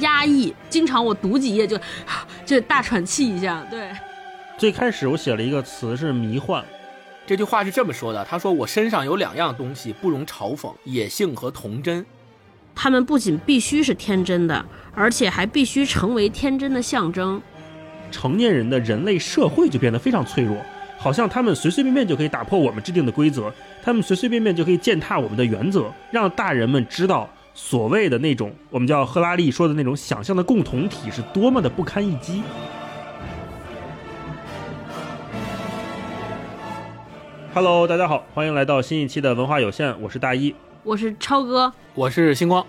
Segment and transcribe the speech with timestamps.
[0.00, 1.78] 压抑，经常我读几页就
[2.44, 3.64] 就大喘气一下。
[3.70, 3.90] 对，
[4.56, 6.64] 最开始我写了一个词是迷幻，
[7.26, 12.04] 这句话是这么说的：他说我身上有两样东西不容嘲讽，野性和童真。
[12.74, 17.40] 他们不仅必须是天真的，而且还必须成为天真的象征。
[18.10, 20.56] 成年人的人类社会就变得非常脆弱，
[20.98, 23.52] 好像他们随随便便就可以打破我们制定的规则，
[23.82, 32.42] 他们随随便便就可以践踏我们的原则，让大人们知道所谓的那种我们叫赫拉利说的那种想象的共同体是多么的不堪一击。
[37.54, 42.66] Hello，大家好，欢迎来到新一期的文化有限，我是大一，我是超哥，我是星光。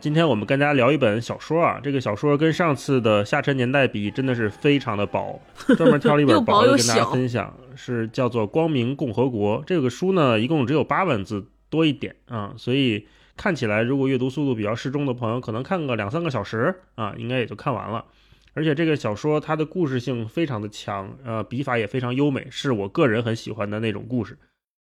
[0.00, 5.40] 今天我们跟大家聊一本小说啊，这个小说跟上次的下沉年代比，真的是非常的薄，
[5.78, 9.60] 专门挑了一本薄的跟大家分享，是叫做《光明共和国》。
[9.64, 13.06] 这个书呢，一共只有八万字多一点啊，所以
[13.38, 18.04] 看起来如果阅读速度比较适中的朋友，可能看个两三个小时啊，应该也就看完了。
[18.54, 24.36] 而且这个小说它的故事性非常的强，呃，笔法也非常优美，是我个人很喜欢的那种故事。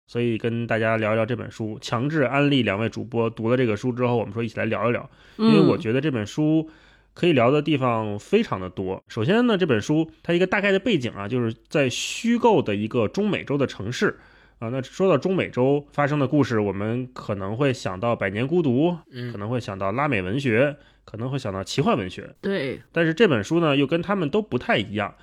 [0.08, 6.69] 所以跟大家聊一聊这本书，强制安利两位主播读了这个书之后，我们说一起来聊一聊，因为我觉得这本书
[7.16, 9.03] 可以聊的地方非常的多。
[9.08, 14.19] 首先呢，这本书它一个大概的背景啊，就是在虚构的一个中美洲的城市
[14.66, 14.69] 啊。
[14.71, 22.35] 那说到中美洲发生的故事，我们可能会想到《百年孤独》，嗯可能会想到拉美文学，可能会想到奇幻文学。
[22.41, 25.16] 对，但是这本书呢，又跟他们都不太一样。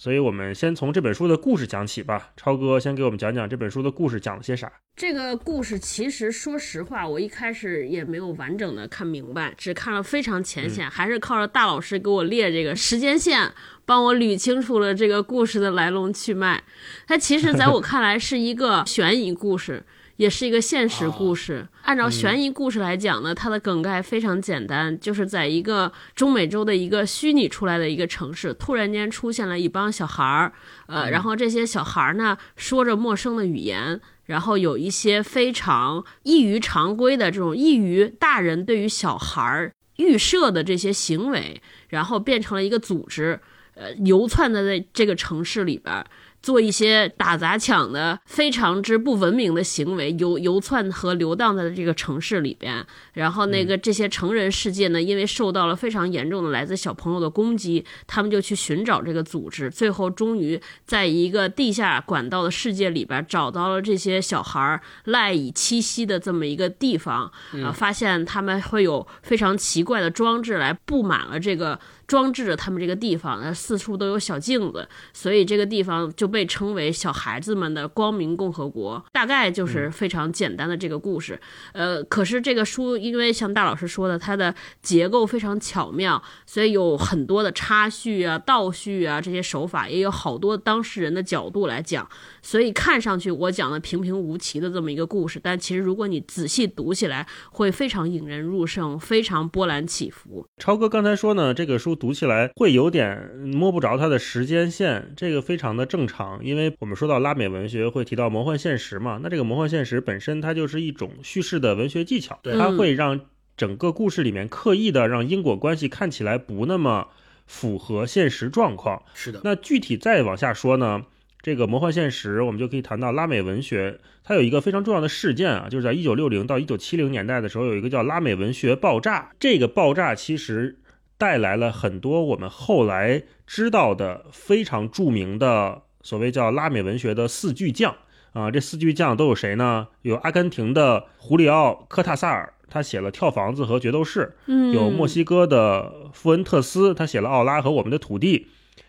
[0.00, 2.30] 所以，我们先从这本书的故事讲起吧。
[2.34, 4.72] 超哥先给我们讲讲这本书的故事讲了些啥。
[4.96, 13.52] 这个故事其实，说实话，我一开始也没有完整的看明白，只看了非常浅显， 还是靠着大老师给我列这个时间线，
[13.84, 16.64] 帮我捋清楚了这个故事的来龙去脉。
[17.06, 19.84] 它其实在我看来是一个悬疑故事。
[20.20, 21.66] 也是一个现实故事。
[21.80, 30.52] 按照悬疑故事来讲呢，它的梗概非常简单，就是在一个中美洲的一个虚拟出来的一个城市，突然间出现了一帮小孩儿，
[30.88, 43.40] 呃，然后这些小孩儿呢说着陌生的语言，然后有一些非常异于常规的这种异于大人对于小孩儿预设的这些行为，然后变成了一个组织，
[43.72, 46.04] 呃，游窜在这个城市里边。
[46.42, 52.84] 做一些打砸抢的非常之不文明的行为，游游窜和流荡在这个城市里边。
[53.12, 67.30] 然后那个这些成人世界呢，因为受到了非常严重的来自小朋友的攻击，他们就去寻找这个组织，最后终于在一个地下管道的世界里边找到了这些小孩赖以栖息的这么一个地方。
[67.62, 71.78] 啊，发现他们会有非常奇怪的装置来布满了这个。
[72.10, 79.00] 装置着他们这个地方，那四处都有小镜子，所以这个地方就被称为小孩子们的光明共和国。
[79.12, 81.40] 大概就是非常简单的这个故事。
[81.72, 92.10] 呃，可是这个书因为像大老师说的，它的结构非常巧妙，所以有很多的插叙啊、倒叙啊这些手法，也有好多当事人的角度来讲，
[92.42, 100.44] 所以看上去我讲的平平无奇的这么一个故事，但其实如果你仔细读起来，会非常引人入胜，非常波澜起伏。
[100.58, 102.00] 超哥刚才说呢，这个书。
[102.00, 113.20] 读起来会有点摸不着它的时间线，这个非常的正常，因为我们说到拉美文学会提到魔幻现实嘛，那这个魔幻现实本身它就是一种叙事的文学技巧，它会让
[113.54, 117.08] 整个故事里面刻意的让因果关系看起来不那么
[117.46, 119.02] 符合现实状况。
[119.12, 121.04] 是的，那具体再往下说呢？
[121.42, 129.30] 这个魔幻现实，我们就可以谈到拉美文学，它有一个非常重要的事件啊，就是在一九六零到一九七零年代的时候，有一个叫拉美文学爆炸。
[129.38, 130.76] 这个爆炸其实。
[131.20, 137.94] 带来了很多我们后来知道的非常著名的所谓叫拉美文学的四巨匠
[138.32, 139.88] 啊，这四巨匠都有谁呢？
[140.00, 144.34] 有阿根廷的胡里奥·科塔萨尔，他写了《跳房子》和《决斗士》；
[144.72, 148.38] 有墨西哥的富恩特斯，他写了《奥拉》和《我们的土地》；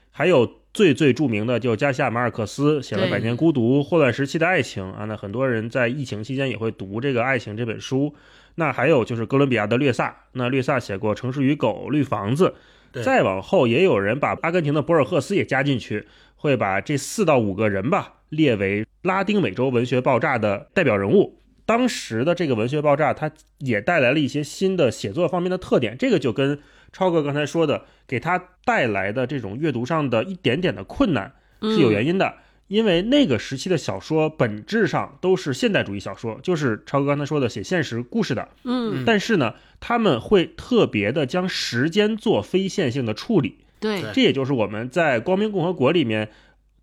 [0.09, 5.05] 还有最最著名的就加西亚·马尔克斯，写了《百年孤独》《霍乱时期的爱情》啊。
[5.05, 8.15] 那很多人在疫情期间也会读这个《爱情》这本书。
[8.55, 12.55] 那还有就是哥伦比亚的略萨，那略萨写过《城市与狗》《绿房子》，
[13.03, 21.37] 再往后也有人把阿根廷的博尔赫斯也加进去，会把这四到五个人吧列为拉丁美洲文学爆炸的代表人物。
[21.65, 26.59] 当时的这个文学爆炸，它也带来了一些新的写作方面的特点，这个就跟
[26.91, 32.33] 超哥刚才说的，给他带来的这种阅读上的一点点的困难是有原因的。
[32.67, 46.29] 因为那个时期的小说本质上都是现代主义小说，就是超哥刚才说的写现实故事的，嗯，但是呢，他们会特别的将时间做非线性的处理，对，这也就是我们在《光明共和国》里面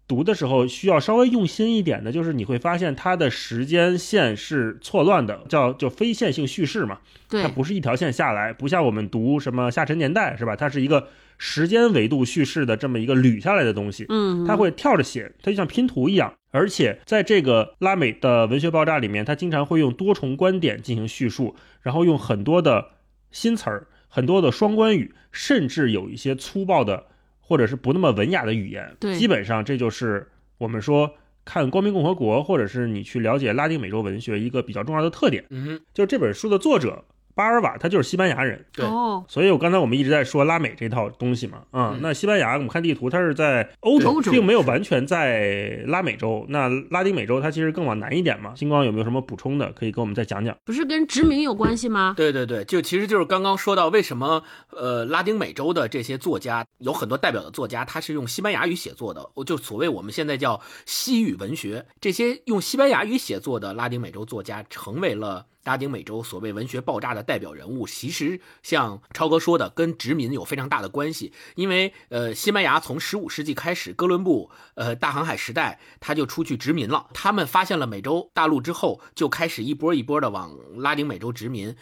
[0.08, 10.56] 读的时候需要稍微用心一点的，就是你会发现它的时间线是错乱的，叫就非线性叙事嘛，对它，不是一条线下来，不像我们读什么下沉年代是吧？
[10.56, 16.32] 它是一个时间维度叙事的这么一个捋下来的东西，嗯，它会跳着写，它就像拼图一样。
[16.50, 22.86] 而且在这个拉美的文学爆炸里面，它经常会用多重观点进行叙述，然后用很多的
[23.30, 27.04] 新词儿、很多的双关语，甚至有一些粗暴的
[27.48, 28.94] 或者是不那么文雅的语言。
[29.00, 30.28] 对基本上这就是
[30.58, 31.10] 我们说
[31.44, 37.02] 看《光明共和国》，或者是你去了解拉丁美洲文学一个比较重要的特点，嗯，就是这本书的作者
[37.38, 38.66] 巴尔瓦，他就是西班牙人。
[38.72, 46.44] 对哦，所以我刚才我们一直在说拉美这套东西嘛，啊、嗯那西班牙我们看地图，它是在欧洲，欧洲并没有完全在拉美洲。
[46.48, 48.56] 那拉丁美洲它其实更往南一点嘛。
[48.56, 50.56] 星光有没有什么补充的，可以跟我们再讲讲？
[50.64, 52.14] 不是跟殖民有关系吗？
[52.16, 65.46] 对对对，就其实就是刚刚说到为什么呃拉丁美洲的这些作家有很多代表的作家，他是用西班牙语写作的，就所谓我们现在叫西语文学，这些用西班牙语写作的拉丁美洲作家成为了。
[65.68, 71.34] 拉丁美洲所谓文学爆炸的代表人物，其实像超哥说的，跟殖民有非常大的关系。
[71.56, 77.08] 因为呃，西班牙从十五世纪开始，哥伦布呃大航海时代，他就出去殖民了。
[77.12, 81.76] 他们发现了美洲大陆之后，就开始一波一波的往拉丁美洲殖民。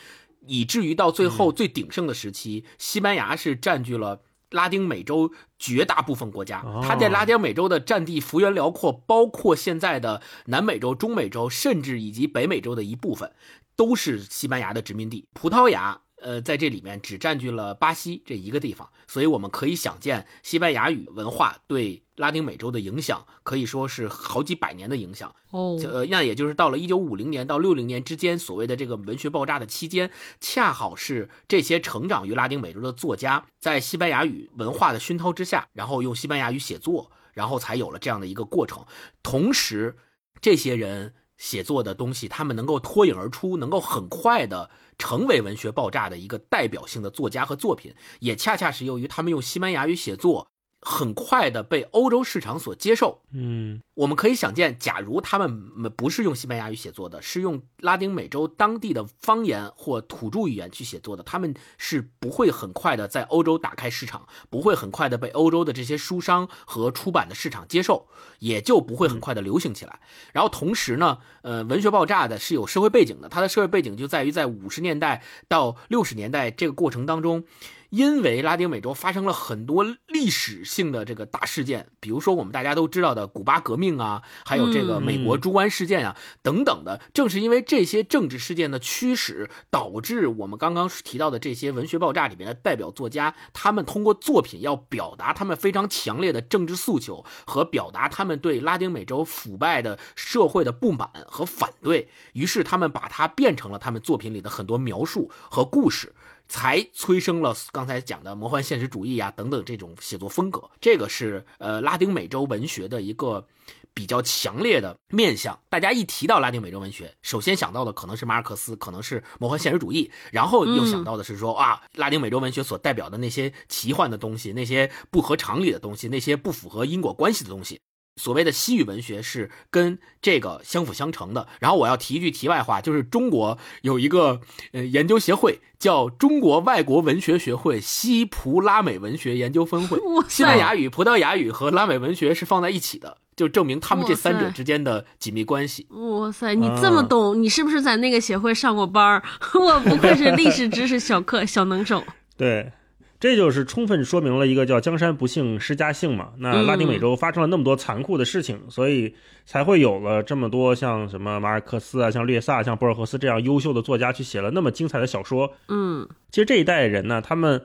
[0.48, 6.80] 以至于到最后最鼎盛的时期，西班牙是占据了拉丁美洲绝大部分国家哦。
[6.86, 13.32] 它在拉丁美洲的占地幅员辽阔，包括现在的南美洲、中美洲，甚至以及北美洲的一部分，
[13.76, 15.28] 都是西班牙的殖民地。
[15.34, 16.00] 葡萄牙。
[16.22, 25.32] 呃，在这里面只占据了巴西这一个地方，所以我们可以想见，西班牙语文化对拉丁美洲的影响可以说是好几百年的影响。
[25.50, 38.84] 哦，呃，那也就是到了一九五零年到六零年之间，所谓的这个文学爆炸的期间，恰好是这些成长于拉丁美洲的作家，在西班牙语文化的熏陶之下，然后用西班牙语写作，然后才有了这样的一个过程。
[39.22, 39.96] 同时，
[40.40, 50.50] 这些人写作的东西，他们能够脱颖而出，能够很快的成为文学爆炸的一个代表性的作家和作品，也恰恰是由于他们用西班牙语写作，
[50.88, 53.20] 很快的被欧洲市场所接受。
[53.32, 68.06] 嗯，我们可以想见，假如他们不是用西班牙语写作的，是用拉丁美洲当地的方言或土著语言去写作的，他们是不会很快的在欧洲打开市场，不会很快的被欧洲的这些书商和出版的市场接受，
[68.38, 69.98] 也就不会很快的流行起来。
[70.32, 77.42] 然后同时呢，呃，文学爆炸的是有社会背景的，它的社会背景就在于在五十年代到六十年代这个过程当中。
[77.90, 87.00] 因为拉丁美洲发生了很多历史性的这个大事件，比如说我们大家都知道的古巴革命啊，还有这个美国猪湾事件啊、等等的。
[87.14, 102.08] 正是因为这些政治事件的驱使，导致我们刚刚提到的这些文学爆炸里面的代表作家，他们通过作品要表达他们非常强烈的政治诉求，和表达他们对拉丁美洲腐败的社会的不满和反对。
[102.32, 106.14] 于是他们把它变成了他们作品里的很多描述和故事。
[106.48, 113.46] 才催生了刚才讲的魔幻现实主义啊等等这种写作风格，这个是呃拉丁美洲文学的一个
[113.92, 115.58] 比较强烈的面向。
[115.68, 127.80] 大家一提到拉丁美洲文学，首先想到的可能是马尔克斯，可能是魔幻现实主义，然后又想到的是说、啊，拉丁美洲文学所代表的那些奇幻的东西，那些不合常理的东西，那些不符合因果关系的东西。
[128.16, 131.46] 所谓的西域文学是跟这个相辅相成的。
[131.60, 134.40] 然后我要提一句题外话，就是中国有一个
[134.72, 140.22] 呃研究协会，叫中国外国文学学会西葡拉美文学研究分会哇。
[140.22, 145.86] 塞西班牙语、葡萄牙语和拉美文学是放在一起的，就证明他们这三者之间的紧密关系。
[145.90, 149.22] 哇塞，你这么懂，你是不是在那个协会上过班儿？
[149.54, 152.02] 我不愧是历史知识小课小能手。
[152.36, 152.72] 对。
[153.18, 156.30] 这就是充分说明了一个叫“江山不幸施家幸”嘛。
[156.38, 165.54] 那拉丁美洲发生了那么多残酷的事情，所以才会有了这么多像什么马尔克斯啊、像略萨、像博尔赫斯这样优秀的作家去写了那么精彩的小说。
[165.68, 167.62] 嗯，其实这一代人呢，他们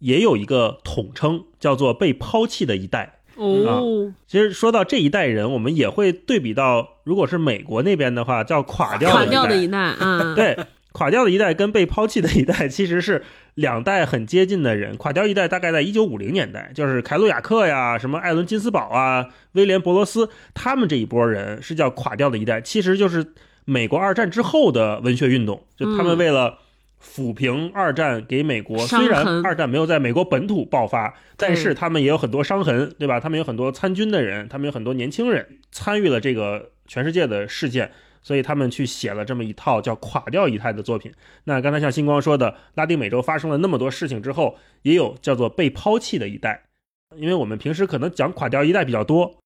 [0.00, 3.16] 也有一个统称，叫做被抛弃的一代。
[3.36, 9.32] 哦，其实说到这一代人，我们也会对比到，如果是美国那边的话，叫垮掉垮的一代。
[9.32, 10.58] 掉的一代，嗯， 对，
[10.92, 14.96] 垮掉的一代跟被抛弃的一代其实是两代很接近的人。
[14.96, 26.58] 垮掉一代大概在一九五零年代，就是凯鲁亚克呀、什么艾伦金斯堡啊、威廉伯罗斯，他们这一波人是叫垮掉的一代，其实就是美国二战之后的文学运动，就他们嗯为了。
[27.02, 33.18] 抚平二战给美国，伤虽然二战没有在美国本土爆发，但是他们也有很多伤痕，对吧？
[33.18, 37.90] 他们有很多参军的人，他们有很多年轻人参与了这个全世界的事件，
[38.22, 41.12] 所以他们去写了这么一套叫“垮掉一代”的作品。
[41.44, 46.64] 那刚才像星光说的，拉丁美洲发生了那么多事情之后，也有叫做被抛弃的一代，
[47.16, 49.38] 因为我们平时可能讲垮掉一代比较多，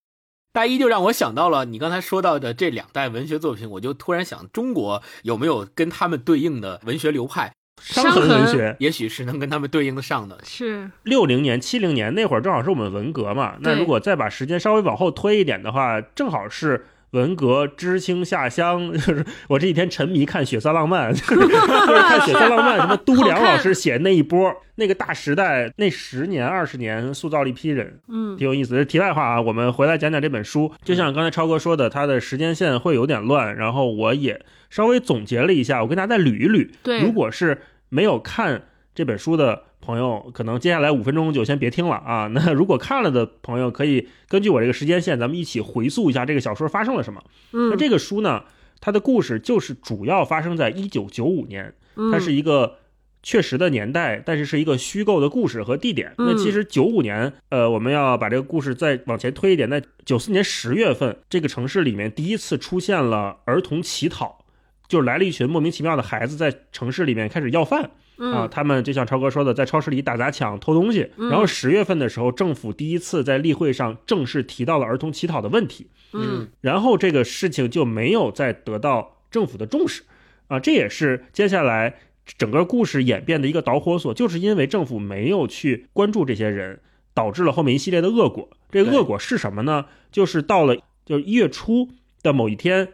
[0.53, 7.53] 大一就让我想到了你刚才说到的这两代文学作品，我就突然想，中国有没有跟他们对应的文学流派？
[7.83, 10.39] 伤痕文学也许是能跟他们对应得上的。
[10.45, 13.57] 是六零年、七零年那会儿，正好是我们文革嘛。
[13.61, 18.93] 那如果再把时间稍微往后推一点的话，正好是文革知青下乡。
[18.93, 28.75] 就是我这几天沉迷看《血色浪漫》，就 是就是看《血色浪漫》，什么都 梁老师写那一波，那个大时代，那十年二十年塑造了一批人，嗯挺有意思。
[28.75, 30.71] 这题外话啊，我们回来讲讲这本书。
[30.85, 36.69] 就像刚才超哥说的，它的时间线会有点乱，然后我也稍微总结了一下，我跟大家再捋一捋。
[36.83, 38.63] 对如果是没有看
[38.95, 42.29] 这本书的朋友，可能接下来五分钟就先别听了啊。
[42.33, 47.23] 那如果看了的朋友，可以根据我这个时间线，咱们一起回溯一下这个小说发生了什么。
[47.51, 48.45] 那嗯，这个书呢，
[48.81, 51.75] 它的故事就是主要发生在一九九五年，
[52.13, 52.77] 它是嗯一个
[53.23, 56.15] 确实的年代，但是是一个虚构的故事和地点。
[56.19, 64.45] 嗯那其实九五年，呃，我们要把这个故事再往前推一点，在九四年十月份，这个城市里面第一次出现了儿童乞讨。
[64.87, 68.47] 就是来了一群莫名其妙的孩子，在城市里面开始要饭啊！
[68.47, 71.11] 嗯他们就像超哥说的，在超市里打砸抢、偷东西。
[71.17, 75.89] 嗯然后十月份的时候，政府第一次在例会上正式提到了儿童乞讨的问题。
[76.13, 80.03] 嗯然后这个事情就没有再得到政府的重视，
[80.47, 81.97] 啊，这也是接下来
[82.39, 86.81] 整个故事演变的一个导火索，就是因为政府没有去关注这些人，
[87.13, 88.49] 导致了后面一系列的恶果。
[88.71, 89.87] 这个恶果是什么呢？
[90.13, 91.89] 就是到了就是一月初
[92.23, 92.89] 的某一天，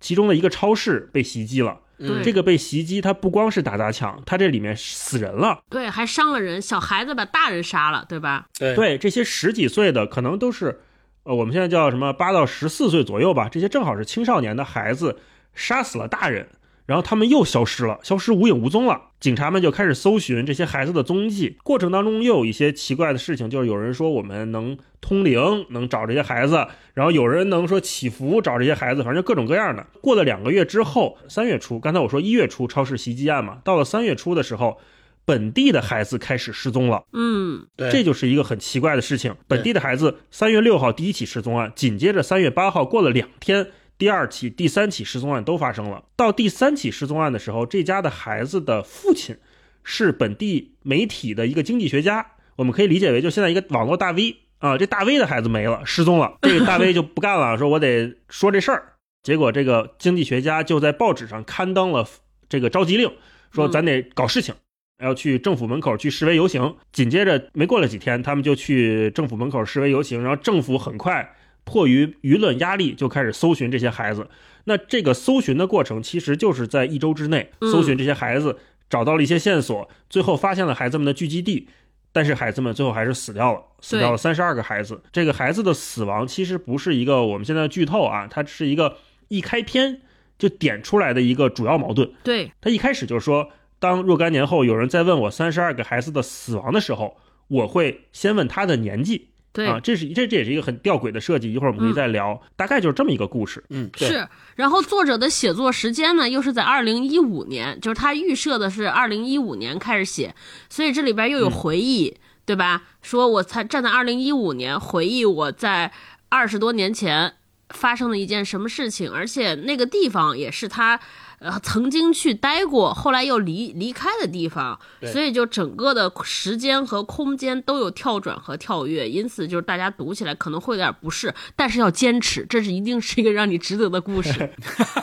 [0.00, 1.80] 其中的一个超市被袭击了。
[1.98, 5.60] 嗯这个被袭击，他不光是打砸抢，他这里面死人了。
[5.70, 8.46] 对，还伤了人，小孩子把大人杀了，对吧？
[8.58, 10.80] 对对，这些十几岁的可能都是，
[11.22, 15.18] 呃，我们现在叫什么八到十四岁左右吧，这些正好是青少年的孩子，
[15.54, 16.48] 杀死了大人，
[16.86, 19.00] 然后他们又消失了，消失无影无踪了。
[19.20, 29.86] 警察们就开始搜寻这些孩子的踪迹，过程当中又有一些奇怪的事情，就是有人说我们能通灵，能找这些孩子，然后有人能说祈福找这些孩子，反正各种各样的。
[30.02, 34.78] 过了两个月之后，三月初，刚才我说一月初超市袭击案嘛，到了三月初的时候，
[35.24, 37.04] 本地的孩子开始失踪了。
[37.14, 39.34] 嗯对这就是一个很奇怪的事情。
[39.48, 43.68] 本地的孩子三月六号第一起失踪案，紧接着三月八号过了两天，
[44.04, 46.04] 第二起、第三起失踪案都发生了。
[46.14, 49.34] 到第三起失踪案的时候，这家的孩子的父亲
[49.82, 58.92] 是本地媒体的一个经济学家，我们可以理解为就现在一个网络大 V 啊，这大 V 的孩子没了，失踪了， 这个大 V 就不干了，说我得说这事儿。
[59.22, 62.06] 结果这个经济学家就在报纸上刊登了
[62.46, 63.10] 这个召集令，
[63.52, 64.54] 说咱得搞事情。
[65.02, 71.34] 要去政府门口去示威游行，紧接着没过了几天，他们就去政府门口示威游行，然后政府很快
[71.64, 74.28] 迫于舆论压力就开始搜寻这些孩子。
[74.64, 81.68] 那这个搜寻的过程其实就是在一周之内嗯搜寻这些孩子，找到了一些线索，最后发现了孩子们的聚集地，
[82.12, 85.02] 但是孩子们最后还是死掉了，死掉了三十二个孩子。
[85.12, 88.96] 这个孩子的死亡其实不是一个我们现在的剧透啊，它是一个
[89.28, 90.00] 一开篇
[90.38, 92.10] 就点出来的一个主要矛盾。
[92.22, 97.18] 对，他一开始就说，当若干年后有人在问我三十二个孩子的死亡的时候，
[97.48, 99.28] 我会先问他的年纪。
[99.54, 102.42] 对，啊，这是这这也是一个很吊诡的设计，一会儿我们可以再聊。
[102.56, 103.62] 大概就是这么一个故事。
[103.70, 110.34] 嗯，是，然后作者的写作时间呢，又是在二零一五年，就是他预设的是二零一五年开始写，
[110.68, 112.82] 所以这里边又有回忆，对吧？
[113.00, 115.92] 说我才站在二零一五年回忆我在
[116.28, 117.34] 二十多年前
[117.68, 120.98] 发生的一件什么事情，而且那个地方也是他。
[121.44, 124.80] 呃，曾经去待过，后来又离离开的地方，
[125.12, 134.54] 所以就整个的时间和空间都有跳转和跳跃，因此就是大家读起来可能会有点不适，但是要坚持，这是一定是一个让你值得的故事。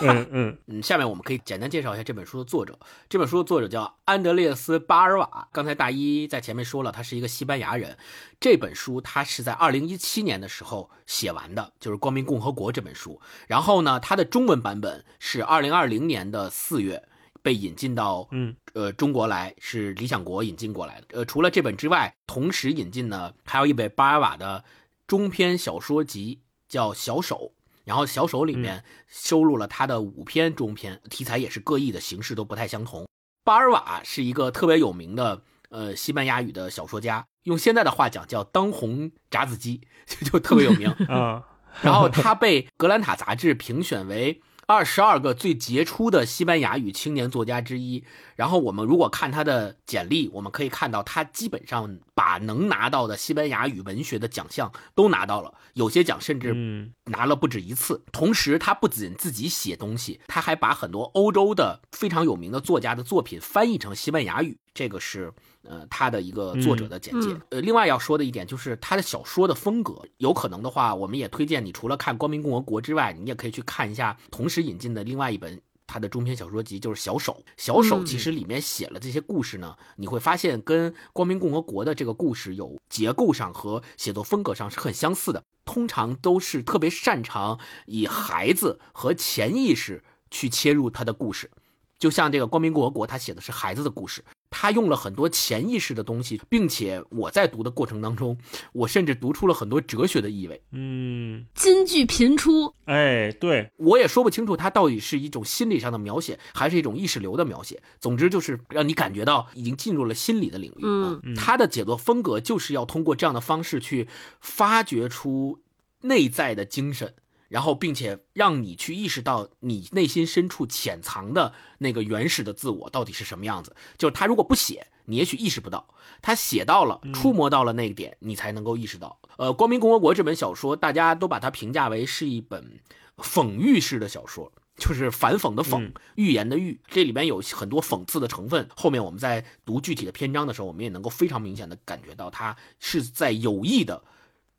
[0.01, 2.79] 嗯 嗯，嗯，下面我们可以简单介绍一下这本书的作者。
[3.07, 5.47] 这本书的作者叫安德烈斯·巴尔瓦。
[5.51, 7.95] 刚才大一在前面说了，他是一个西班牙人。
[8.39, 13.21] 这本书他是在二零一七年的时候写完的，就是《光明共和国》这本书。
[13.45, 17.03] 然后呢，它的中文版本是二零二零年的四月
[17.41, 21.07] 被引进到嗯呃中国来，是理想国引进过来的。
[21.11, 24.63] 呃，除了这本之外，同时引进呢还有一本巴尔瓦的
[25.05, 27.51] 中篇小说集，叫《小手》。
[27.83, 33.07] 然后小手里面收录了他的五篇中篇，题材也是各异的，形式都不太相同。
[33.43, 39.81] 巴尔瓦是一个特别有名的呃西班牙语的小说家，用现在的话讲叫当红炸子鸡，
[40.31, 40.87] 就特别有名。
[41.09, 41.43] 啊，
[41.81, 44.39] 然后他被格兰塔杂志评选为
[44.71, 48.05] 二十二个最杰出的西班牙语青年作家之一。
[48.37, 58.01] 然后我们如果看他的简历，我们可以看到他基本上把能拿到的西班牙语文学的奖项都拿到了，有些奖甚至嗯拿了不止一次。
[58.13, 67.29] 同时，他不仅自己写东西，他还把很多欧洲的非常有名的作家的作品翻译成西班牙语，这个是呃他的一个作者的简介。
[67.31, 75.61] 嗯呃，另外要说的一点就是他的小说的风格，有可能的话，我们也推荐你除了看《光明共和国》之外，你也可以去看一下同时引进的另外一本。
[75.87, 91.51] 他的中篇小说集就是《小手》，小手嗯其实里面写了这些故事呢，你会发现跟《光明共和国》的这个故事有结构上和写作风格上是很相似的，通常都是特别擅长以孩子和潜意识去切入他的故事。
[91.99, 98.37] 就像这个《光明共和国》，他写的是孩子的故事，他用了很多潜意识的东西，并且我在读的过程当中，
[98.73, 100.61] 我甚至读出了很多哲学的意味。
[100.71, 107.81] 嗯，金句频出，哎，对，我也说不清楚它到底是一种心理上的描写，还是一种意识流的描写。
[107.99, 110.81] 总之就是让你感觉到已经进入了心理的领域。
[110.83, 114.07] 嗯啊，他的解作风格就是要通过这样的方式去
[114.41, 115.59] 发掘出
[116.01, 117.15] 内在的精神。
[117.51, 123.75] 然后，并且让你去意识到你内心深处潜藏的那个原始的自我到底是什么样子。
[123.97, 125.85] 就是他如果不写，你也许意识不到；
[126.21, 129.19] 他写到了，触摸到了那个点，你才能够意识到。
[129.35, 132.79] 呃，《光明共和国》这本小说，大家都把它评价为是一本
[133.17, 134.49] 讽喻式的小说。
[134.77, 138.67] 就是反讽的讽嗯，预言的预，这里边有很多讽刺的成分。
[138.75, 144.01] 后面我们在读具体的篇章的时候，我们也能够非常明显的感觉到，他是在有意的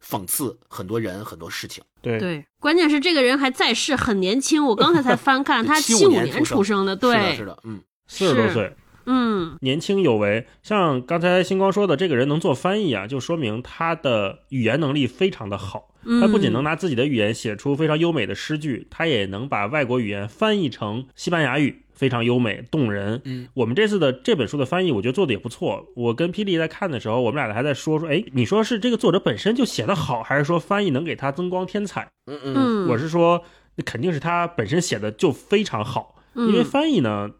[0.05, 1.83] 讽刺很多人、很多事情。
[2.01, 4.65] 对，对，关键是这个人还在世，很年轻。
[4.65, 8.75] 我刚才才翻看， 他75七五年年出生的，是的，对是，的，嗯，四十多岁，
[9.07, 10.47] 嗯年轻有为。
[10.63, 15.89] 像刚才星光说的，这个人能做翻译啊，就说明他的语言能力非常的好。
[16.05, 23.23] 嗯，他不仅能拿自己的语言写出非常优美的诗句，他也能把外国语言翻译成西班牙语，非常优美动人。
[23.25, 25.87] 嗯，我们这次的这本书的翻译，我觉得做的也不错。
[25.95, 32.11] 我跟霹雳在看的时候，我们俩还在说说，哎，你说是这个作者本身就写得好，还是说翻译能给他增光添彩？
[32.27, 33.45] 嗯嗯嗯，我是说，
[33.77, 37.31] 那肯定是他本身写的就非常好，因为嗯翻译呢，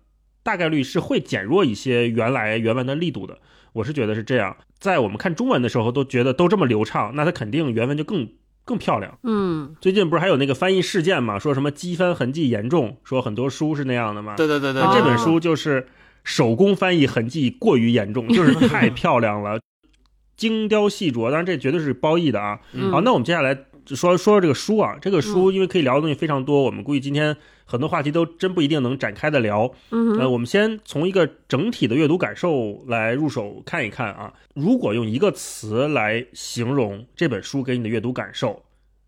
[0.45, 3.39] 大概率是会减弱一些原来原文的力度的。
[3.73, 8.29] 我是觉得是这样，在我们看中文的时候都觉得都这么流畅，那它肯定原文就更
[8.73, 9.19] 更漂亮。
[9.23, 14.35] 嗯最近不是还有那个翻译事件嘛，说什么机翻痕迹严重，说很多书是那样的嘛。
[14.35, 15.87] 对对对对，那这本哦书就是
[16.25, 19.61] 手工翻译痕迹过于严重， 就是太漂亮了，
[20.37, 21.25] 精雕细琢。
[21.27, 22.59] 当然这绝对是褒义的啊。
[22.73, 23.55] 嗯，好，那我们接下来
[23.87, 27.37] 说说说这个书啊，这个书因为可以聊的东西非常多，我们估计今天
[27.73, 29.63] 很多话题都真不一定能展开的聊。
[29.63, 34.35] 呃，嗯呃我们先从一个整体的阅读感受来入手看一看啊。
[34.55, 38.63] 如果用一个词来形容这本书给你的阅读感受，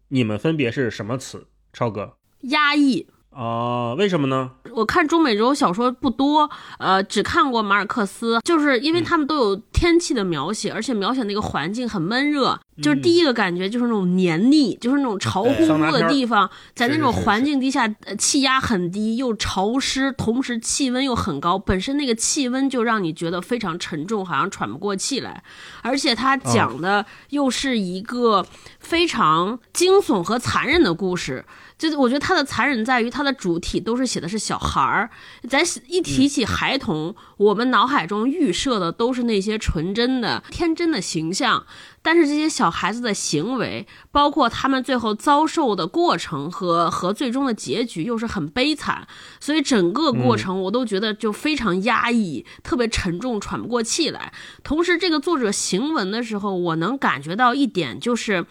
[0.08, 1.46] 你们分别是什么词？
[1.74, 3.06] 超哥压抑。
[3.34, 4.52] 啊、为什么呢？
[4.72, 25.42] 我看中美洲小说不多，呃，只看过马尔克斯，就是因为他们都有天气的描写，而且描写那个环境很闷热，就是第一个感觉就是那种黏腻，就是那种潮乎乎的地方，在那种环境底下，呃气压很低，又潮湿，同时气温又很高，本身那个气温就让你觉得非常沉重，好像喘不过气来，
[25.82, 28.46] 而且他讲的又是一个
[28.78, 31.44] 非常惊悚和残忍的故事。
[31.84, 35.10] 就是我觉得它的残忍在于它的主体都是写的是小孩儿，
[35.46, 41.66] 咱一提起孩童，我们脑海中预设的都是那些纯真的、天真的形象，
[42.00, 49.06] 但是这些小孩子的行为，包括他们最后遭受的过程和和最终的结局，又是很悲惨，
[49.38, 54.32] 所以整个过程我都觉得就非常压抑，特别沉重，喘不过气来。
[54.62, 58.46] 同时，这个作者行文的时候，我能感觉到一点就是。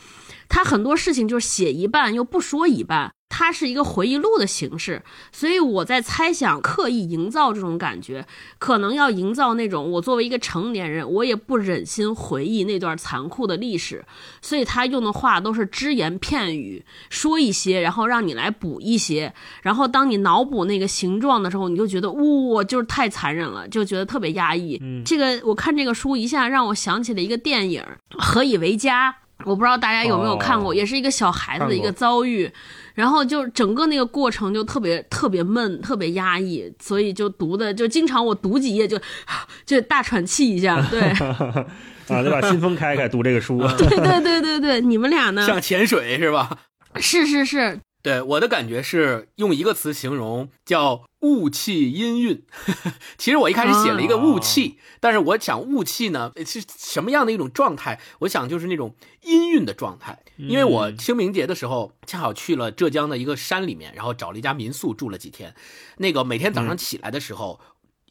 [0.49, 8.23] 他很多事情就是写一半又不说一半，它是一个回忆录的形式，所以我在猜想，刻意营造这种感觉，
[8.59, 14.05] 可能要营造那种我作为一个成年人，我也不忍心回忆那段残酷的历史，
[14.39, 24.79] 所以他用的话都是只言片语，说一些，然后让你来补一些，然后当你脑补那个形状的时候，你就觉得哇、就是太残忍了，就觉得特别压抑。
[25.03, 27.81] 这个我看这个书一下让我想起了一个电影
[28.19, 29.11] 《何以为家》。
[29.45, 32.49] 我不知道大家有没有看过，哦也是一个小孩子的一个遭遇，
[32.93, 38.99] 然后就整个那个过程就特别特别闷，特别压抑，所以就读的就经常我读几页就
[39.65, 40.81] 就大喘气一下。
[40.89, 41.01] 对
[42.07, 43.59] 啊，得把新风开开，读这个书。
[43.77, 45.45] 对对对对对，你们俩呢？
[45.45, 46.57] 像潜水是吧？
[46.97, 52.41] 是是是，对我的感觉是用一个词形容，叫雾气氤氲。
[53.17, 57.99] 其实我一开始写了一个雾气，但是我想雾气呢是什么样的一种状态？
[58.19, 60.19] 我想就是那种氤氲的状态。
[60.35, 65.55] 因为我清明节的时候恰好去了浙江的一个山里面，然后找了一家民宿住了几天。
[65.97, 67.59] 那个每天早上起来的时候。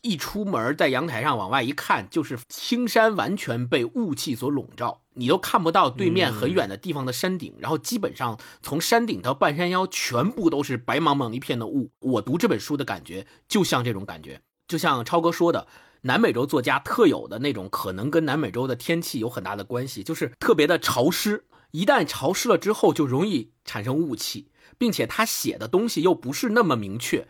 [0.03, 11.91] 一出门，在阳台上往外一看，就是青山完全被雾气所笼罩，你都看不到对面很远的地方的山顶，然后基本上从山顶到半山腰全部都是白茫茫一片的雾。
[12.01, 15.69] 我读这本书的感觉就像这种感觉，就像超哥说的，
[16.03, 21.45] 南美洲作家特有的那种，可能跟南美洲的天气有很大的关系，就是特别的潮湿。
[21.71, 27.27] 一旦潮湿了之后，就容易产生雾气，并且他写的东西又不是那么明确，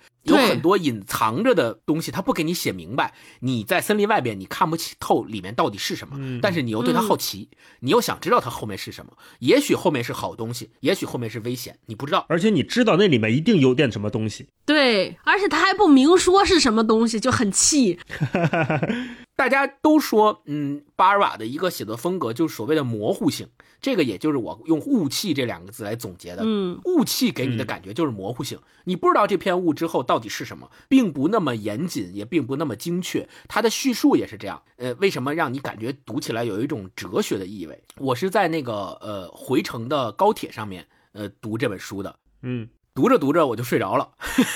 [0.48, 3.14] 很多隐藏着的东西，他不给你写明白。
[3.40, 7.48] 你在森林外边，你看不起透里面到底是什么，嗯但是你又对他好奇，
[7.81, 9.12] 你又想知道他后面是什么。
[9.38, 12.26] 也许后面是好东西，也许后面是危险，你不知道。
[12.28, 14.46] 而且你知道那里面一定有点什么东西。
[14.64, 17.98] 对，而且他还不明说是什么东西，就很气。
[19.34, 23.48] 大家都说，嗯，巴尔瓦的一个写作风格就是所谓的模糊性，
[23.80, 26.42] 这个也就是我用雾气这两个字来总结的。
[26.44, 33.28] 嗯，雾气给你的感觉就是模糊性，你不知道这片雾之后到底是什么，并不那么严谨，也并不那么精确。
[33.48, 34.62] 它的叙述也是这样。
[34.76, 37.82] 呃，为什么让你感觉读起来有一种哲学的意味？
[37.96, 44.12] 我是在那个呃回程的高铁上面呃读这本书的，嗯读着读着我就睡着了。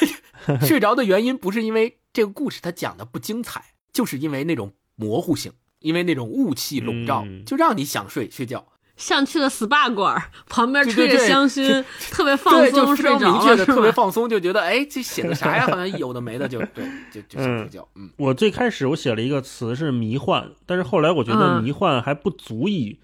[0.61, 8.67] 睡着的原因不是因为这个故事它讲的不精彩，就是因为那种模糊性，因为那种雾气笼罩，嗯就让你想睡睡觉。
[8.97, 13.67] 像去了 SPA 馆儿，旁边吹着对对香薰， 特别放松，非睡着了，明确的？
[13.67, 15.67] 特别放松，就觉得哎，这写的啥呀？
[15.67, 17.87] 好像有的没的就，对，就就想睡觉。
[17.95, 22.99] 嗯我最开始我写了一个词是迷幻，但是后来我觉得嗯迷幻还不足以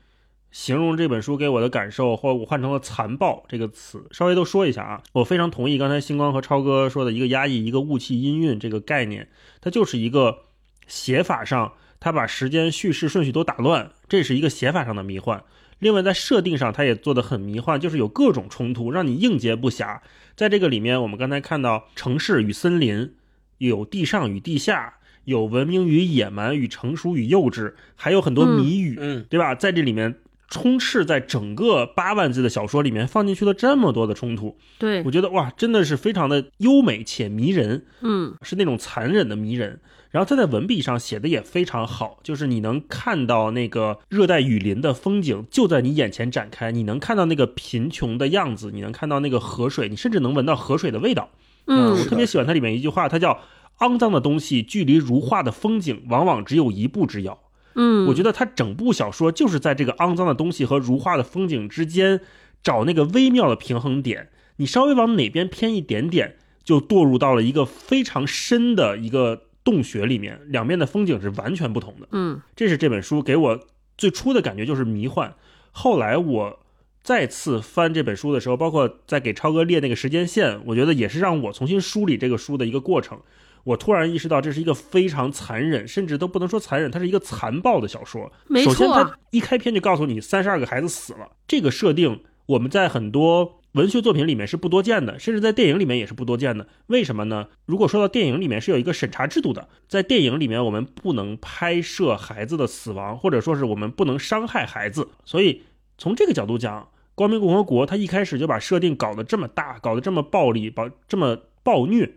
[0.50, 4.02] 形容这本书给我的感受，或者我换成了残暴这个词。
[4.12, 9.28] 稍微都说一下啊，我非常同意刚才星光和超哥说的一个压抑、一个雾气音韵这个概念，
[9.60, 10.38] 它就是一个
[10.86, 15.42] 写法上，他把时间叙事顺序都打乱，这是一个写法上的迷幻。
[15.78, 20.00] 另外，在设定上，他也做得很迷幻，就是有各种冲突，让你应接不暇。
[20.36, 23.14] 在这个里面，我们刚才看到城市与森林，
[23.58, 29.56] 有地上与地下，有文明与野蛮，与成熟与幼稚，还有很多谜语，嗯对吧？
[29.56, 30.14] 在这里面
[30.48, 37.86] 充斥在整个八万字的小说里面，放进去了这么多的冲突，对我，觉得哇，真的是非常的优美且迷人。
[38.00, 39.80] 嗯，是那种残忍的迷人。
[40.10, 51.30] 然后他在文笔上写的也非常好，就是你能看到那个热带雨林的风景就在你眼前展开，你能看到那个贫穷的样子，你能看到那个河水，你甚至能闻到河水的味道。
[51.66, 53.40] 嗯我特别喜欢它里面一句话，它叫
[53.80, 57.38] “肮脏的东西距离如画的风景往往只有一步之遥”。
[57.74, 62.20] 嗯，我觉得他整部小说就是在这个肮脏的东西和如画的风景之间
[62.62, 64.28] 找那个微妙的平衡点。
[64.56, 72.06] 你稍微往哪边偏一点点，就堕入到了一个非常深的一个洞穴里面，两边的风景是完全不同的。
[72.12, 73.60] 嗯这是这本书给我
[73.96, 75.34] 最初的感觉就是迷幻。
[75.70, 76.60] 后来我
[77.02, 83.20] 再次翻这本书的时候，包括在给超哥列那个时间线，我觉得也是让我重新梳理这个书的一个过程。
[83.64, 88.32] 我突然意识到，这是一个非常残忍，甚至都不能说残忍，它是一个残暴的小说。
[88.48, 96.66] 没首先，错它一开篇就告诉你三十二个孩子死了，这个设定我们在很多文学作品里面是不多见的，甚至在电影里面也是不多见的。
[96.88, 97.46] 为什么呢？
[97.64, 105.08] 如果说到电影里面是有一个审查制度的，在电影里面我们不能拍摄孩子的死亡，或者说是我们不能伤害孩子。
[105.24, 105.62] 所以
[105.96, 112.12] 从这个角度讲，光明共和国它一开始就把设定搞得这么大，搞得这么暴力，把这么暴虐，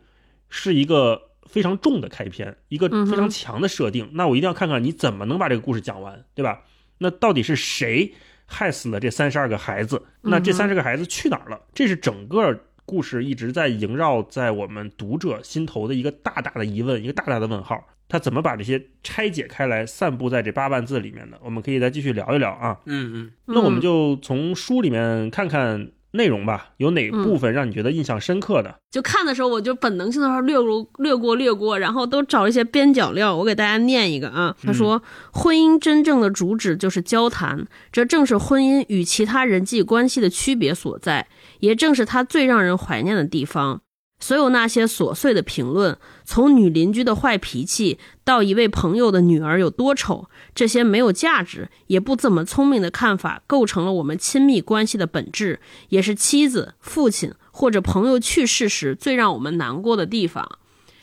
[0.50, 4.10] 是一个非常重的开篇，一个非常强的设定。
[4.14, 6.62] 那我一定要看看你怎么能把这个故事讲完，对吧？
[6.98, 8.14] 那到底是谁
[8.46, 10.02] 害死了这三十二个孩子？
[10.22, 11.60] 那这三十个孩子去哪儿了？
[11.74, 17.84] 这是整个故事一直在萦绕在我们读者心头的一个大大的疑问，一个大大的问号。
[18.08, 21.40] 他怎么把这些拆解开来，散布在这八万字里面的？
[21.44, 22.80] 我们可以再继续聊一聊啊。
[22.86, 28.76] 嗯嗯，那我们就从书里面看看内容吧，有哪嗯部分让你觉得印象深刻的？
[28.90, 33.36] 就看的时候，我就本能性的说略过、略过、略过，然后都找一些边角料。
[33.36, 35.02] 我给大家念一个啊，他说
[35.34, 41.28] ：“婚姻真正的主旨就是交谈，这正是婚姻与其他人际关系的区别所在，
[41.60, 43.82] 也正是它最让人怀念的地方。
[44.20, 60.60] 所有那些琐碎的评论，从女邻居的坏脾气到一位朋友的女儿有多丑，这些没有价值也不怎么聪明的看法，构成了我们亲密关系的本质，也是妻子、父亲或者朋友去世时最让我们难过的地方。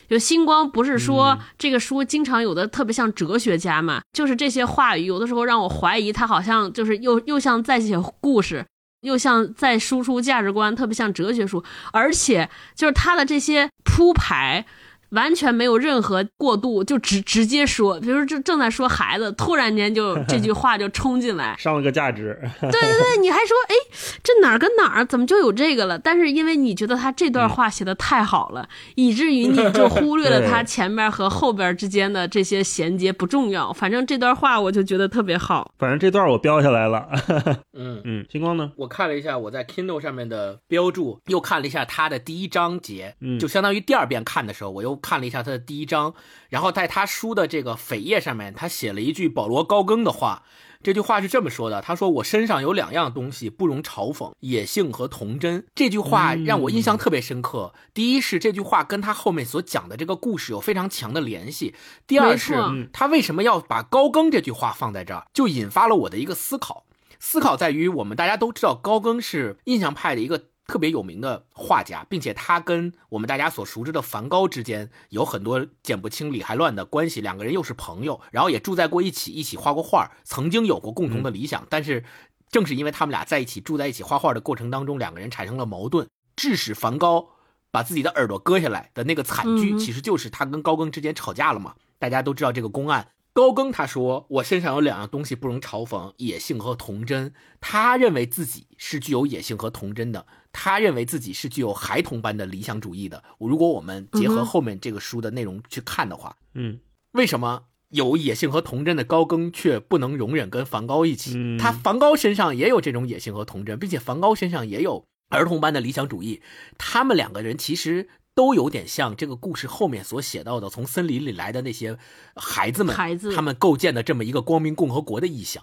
[0.08, 8.66] 就星光不是说这个书经常有的特别像哲学家嘛，就是这些话语有的时候让我怀疑他好像就是又又像在写故事，
[9.02, 11.62] 又像在输出价值观，特别像哲学书，
[11.92, 14.64] 而且就是他的这些铺排。
[15.12, 23.74] 完全没有任何过渡，就直直接说，比如正正在说孩子，突然间就这句话就冲进来， 上了个价值，对对对，你还说，哎，
[24.22, 25.98] 这哪儿跟哪儿怎么就有这个了？
[25.98, 33.72] 但是因为你觉得他这段话写的太好了，以至于你就忽略了他前面和后边之间的这些衔接不重要。
[33.72, 35.72] 反正这段话我就觉得特别好。
[35.78, 37.08] 反正这段我标下来了。
[37.76, 38.72] 嗯，嗯，星光呢？
[38.76, 46.14] 我看了一下我在 Kindle 上面的标注，又看了一下他的第一章节，嗯就相当于第二遍看的时候，我又看了一下他的第一章，
[46.48, 50.44] 然后在他书的这个扉页上面，他写了一句保罗高更的话。
[50.84, 57.72] 这句话是这么说的：“他说我身上有两样东西不容嘲讽，野性和童真。”这句话让我印象特别深刻。
[57.94, 61.72] 第一是这句话跟他后面所讲的这个故事有非常强的联系；
[62.08, 66.84] 第二是他为什么要把高更这句话放在这儿，就引发了我的一个思考。
[67.20, 70.46] 思考在于，我们大家都知道高更是印象派的一个。
[70.72, 77.20] 特别有名的画家，并且他跟我们大家所熟知的梵高之间有很多剪不清理还乱的关系。
[77.20, 81.66] 两个人又是朋友，然后也住在过一起，一起画过画，曾经有过共同的理想。
[81.68, 82.02] 但是，
[82.50, 87.28] 正是因为他们俩在一起住在一起画画的过程当中，两个人产生了矛盾，致使梵高
[87.70, 91.74] 把自己的耳朵割下来的那个惨剧，其实就是他跟高更之间吵架了嘛。
[91.98, 93.08] 大家都知道这个公案。
[93.34, 97.32] 高更他说：“我身上有两样东西不容嘲讽，野性和童真。”
[97.62, 100.26] 他认为自己是具有野性和童真的。
[100.52, 103.24] 他认为自己是具有孩童般的理想主义的。
[103.38, 106.78] 如果我们结合后面这个书的内容去看的话，嗯，
[107.12, 111.56] 为什么有野性和童真的高更却不能容忍跟梵高一起？
[111.58, 116.42] 他梵高身上也有这种野性和童真，并且梵高身上也有儿童般的理想主义。
[116.76, 118.08] 他们两个人其实。
[118.34, 121.98] 都有点像这个故事后面所写到的，从森林里来的那些
[122.34, 125.62] 孩子们，孩子他们构建的这么一个光明共和国的意象，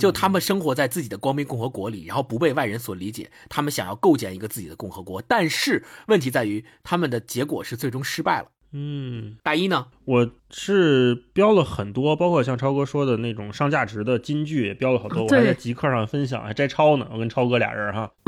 [0.00, 8.48] 就他们生活在自己的光明共和国里，然后不被外人所理解，他们想要构建一个自己的共和国，但是问题在于他们的结果是最终失败了。
[8.72, 9.86] 嗯，大一呢？
[10.04, 15.24] 我是标了很多，包括像超哥说的那种上价值的金句，也标了好多。
[15.24, 17.06] 我还在极客上分享，还摘抄呢。
[17.10, 18.10] 我跟超哥俩人哈，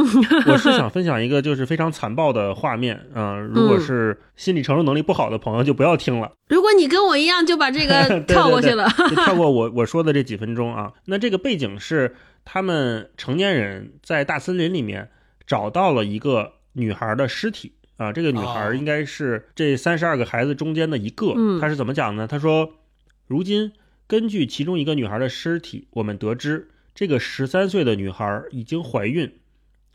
[0.47, 3.07] 我是想分享一个就是非常残暴的画面。
[3.15, 6.33] 嗯，如果是心理承受能力不好的朋友，就不要听了。
[6.49, 8.89] 如果你跟我一样，就把这个 跳过去了，
[9.25, 10.93] 跳过我我说的这几分钟啊。
[11.05, 15.11] 那这个背景是他们成年人在大森林里面
[15.47, 17.75] 找到了一个女孩的尸体。
[18.01, 21.35] 啊，这个女孩应该是这三十二个孩子中间的一个。
[21.61, 22.27] 她是怎么讲呢？
[22.27, 22.77] 她说
[23.29, 23.73] ：“如今
[24.07, 29.31] 根据其中一个女孩的尸体，我们得知这个十三岁的女孩已经怀孕，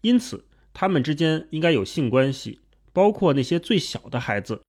[0.01, 2.59] 因此他们之间应该有性关系，
[2.93, 4.61] 包括那些最小的孩子。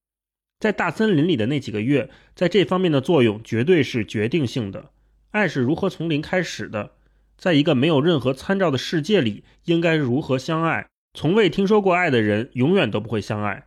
[0.59, 4.93] 在大森林里的那几个月，在这方面的作用绝对是决定性的。
[5.33, 6.93] 爱是如何从零开始的？
[7.37, 13.65] 在一个没有任何参照的世界里，应该如何相爱？”从未听说过爱的人，永远都不会相爱。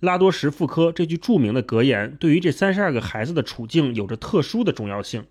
[0.00, 5.24] 拉多什妇科这句著名的格言，对于这三十二个孩子的处境有着特殊的重要性。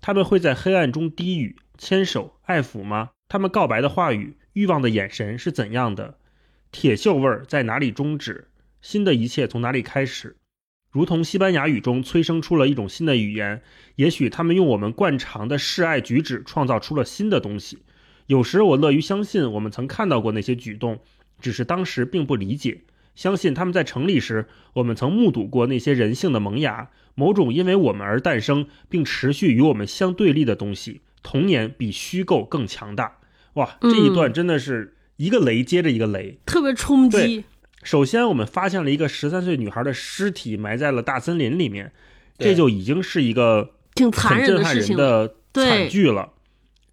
[0.00, 3.10] 他们会在黑暗中低语、牵手、爱抚吗？
[3.28, 6.16] 他们告白的话语、欲望的眼神是怎样的？
[6.70, 8.48] 铁锈味儿在哪里终止？
[8.80, 10.36] 新的一切从哪里开始？
[10.90, 13.60] 如同西班牙语中催生出了一种新的语言，
[13.96, 17.80] 也许他们用我们惯常的示爱举止创造出了新的东西。
[18.26, 21.00] 有时我乐于相信，我们曾看到过那些举动，
[21.40, 22.82] 只是当时并不理解。
[23.14, 31.02] 相信他们在成立时，我们曾目睹过那些人性的萌芽，某种因为我们而诞生并持续与我们相对立的东西。
[31.22, 33.18] 童年比虚构更强大。
[33.54, 37.44] 哇，这一段真的是一个雷接着一个雷，特别冲击。
[37.82, 41.92] 首先，我们发现了一个十三岁女孩的尸体埋在了大森林里面，
[42.38, 46.32] 这就已经是一个挺残忍的事情的惨剧了。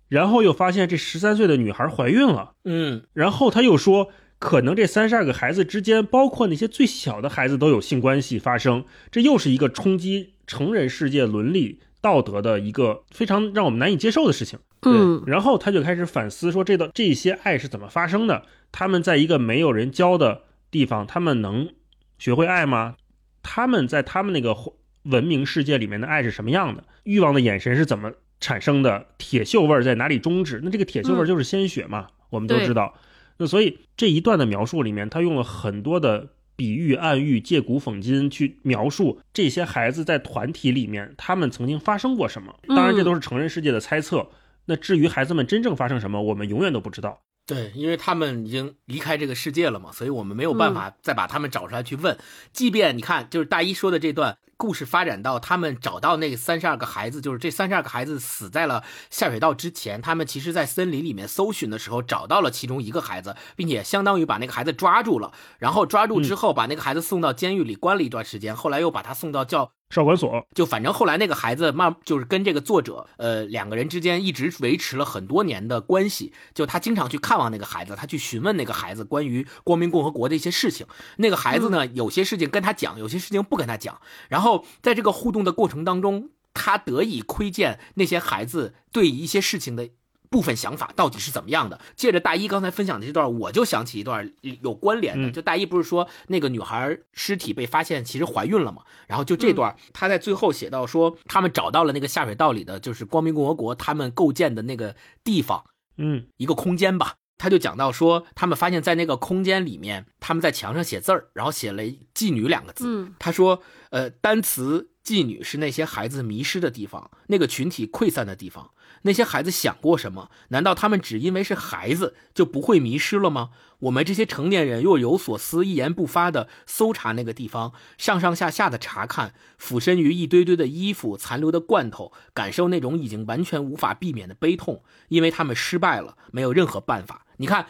[0.10, 14.60] 然后又发现这十三岁的女孩怀孕了，嗯，然后他又说，可能这三十二个孩子之间，包括那些最小的孩子都有性关系发生，这又是一个冲击成人世界伦理道德的一个非常让我们难以接受的事情。
[14.82, 18.44] 嗯，然后他就开始反思说，这的这些爱是怎么发生的？
[18.72, 21.70] 他们在一个没有人教的地方，他们能
[22.18, 22.96] 学会爱吗？
[23.44, 24.56] 他们在他们那个
[25.04, 26.84] 文明世界里面的爱是什么样的？
[27.04, 28.12] 欲望的眼神是怎么？
[28.40, 30.62] 产生的铁锈味在哪里终止？
[30.64, 32.94] 那这个铁锈味就是鲜血嘛，我们都知道。
[33.38, 42.54] 那所以这一段的描述里面，他用了很多的比喻、暗喻、借古讽今去描述这些孩子在团体里面他们曾经发生过什么。
[42.68, 44.30] 当然，这都是成人世界的猜测。
[44.66, 47.22] 那至于孩子们真正发生什么，我们永远都不知道。
[47.46, 52.16] 对，因为他们已经离开这个世界了嘛，所以我们没有办法再把他们找出来去问。
[52.54, 69.72] 即便你看，就是大一说的这段故事发展到他们找到那三十二个孩子，就是这三十二个孩子死在了下水道之前，他们其实在森林里面搜寻的时候找到了其中一个孩子，并且相当于把那个孩子抓住了，然后抓住之后把那个孩子送到监狱里关了一段时间，后来又把他送到教。
[69.90, 80.86] 少管所就反正后来那个孩子慢就是跟这个作者呃两个人之间一直维持了很多年的关系，就他经常去看望那个孩子，他去询问那个孩子关于光明共和国的一些事情。
[81.18, 84.00] 那个孩子呢，有些事情跟他讲，有些事情不跟他讲。
[84.28, 84.49] 然后
[84.82, 89.90] 在这个互动的过程当中，他得以窥见那些孩子对一些事情的
[90.30, 91.80] 部分想法到底是怎么样的。
[91.96, 94.32] 借着大一刚才分享的这段，我就想起一段
[94.62, 95.32] 有关联的。
[95.32, 98.84] 就大一不是说那个女孩尸体被发现其实怀孕了嘛？
[99.08, 105.64] 然后就这段，他在最后写到说，他们找到了那个下水道里的，就是光明共和国他们构建的那个地方，
[105.98, 107.16] 嗯，一个空间吧。
[107.40, 111.82] 他就讲到说，他们发现，在那个空间里面，他们在墙上写字儿，然后写了
[112.14, 113.10] “妓女”两个字。
[113.18, 118.72] 他说，呃，单词“妓女”是那些孩子迷失的地方，那个群体溃散的地方。
[119.04, 120.30] 那些孩子想过什么？
[120.50, 123.52] 难道他们只因为是孩子就不会迷失了吗？
[123.80, 137.26] 我们这些成年人若有所思，一言不发的搜查那个地方，上上下下的查看，俯身于一堆堆的衣服、残留的罐头，感受那种已经完全无法避免的悲痛，因为他们失败了，没有任何办法。
[137.40, 137.68] 你看，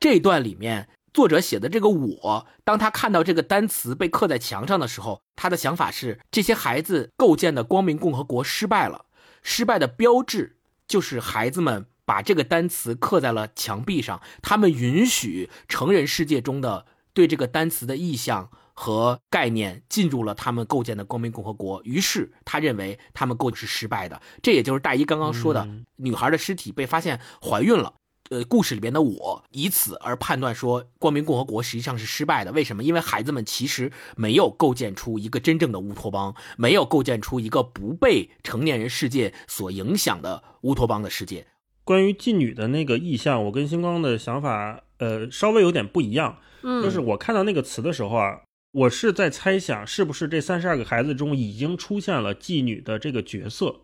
[0.00, 9.06] 这段里面作者写的这个我，当他看到这个单词被刻在墙上的时候，他的想法是：这些孩子构建的光明共和国失败了，
[9.42, 10.58] 失败的标志。
[10.88, 21.80] 就是孩子们把这个单词刻在了墙壁上，他们允许成人世界中的对这个单词的意象和概念进入了他们构建的光明共和国。
[21.84, 27.94] 于是他认为他们构是失败的，这也就是大一刚刚说的，女孩的尸体被发现怀孕了。
[28.30, 32.52] 呃，故事里边的我以此而判断说，光明共和国实际上是失败的。
[32.52, 32.82] 为什么？
[32.82, 41.46] 因为孩子们其实没有构建出一个真正的乌托邦，没有构建出一个不被成年人世界所影响的乌托邦的世界。
[41.84, 46.38] 关于妓女的那个意象，我跟星光的想法，呃，稍微有点不一样。
[46.62, 53.80] 嗯，就是我看到那个词的时候啊，我是在猜想，是不是这三十二个孩子中已经出现了妓女的这个角色，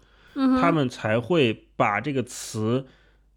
[0.59, 2.87] 他们才会把这个词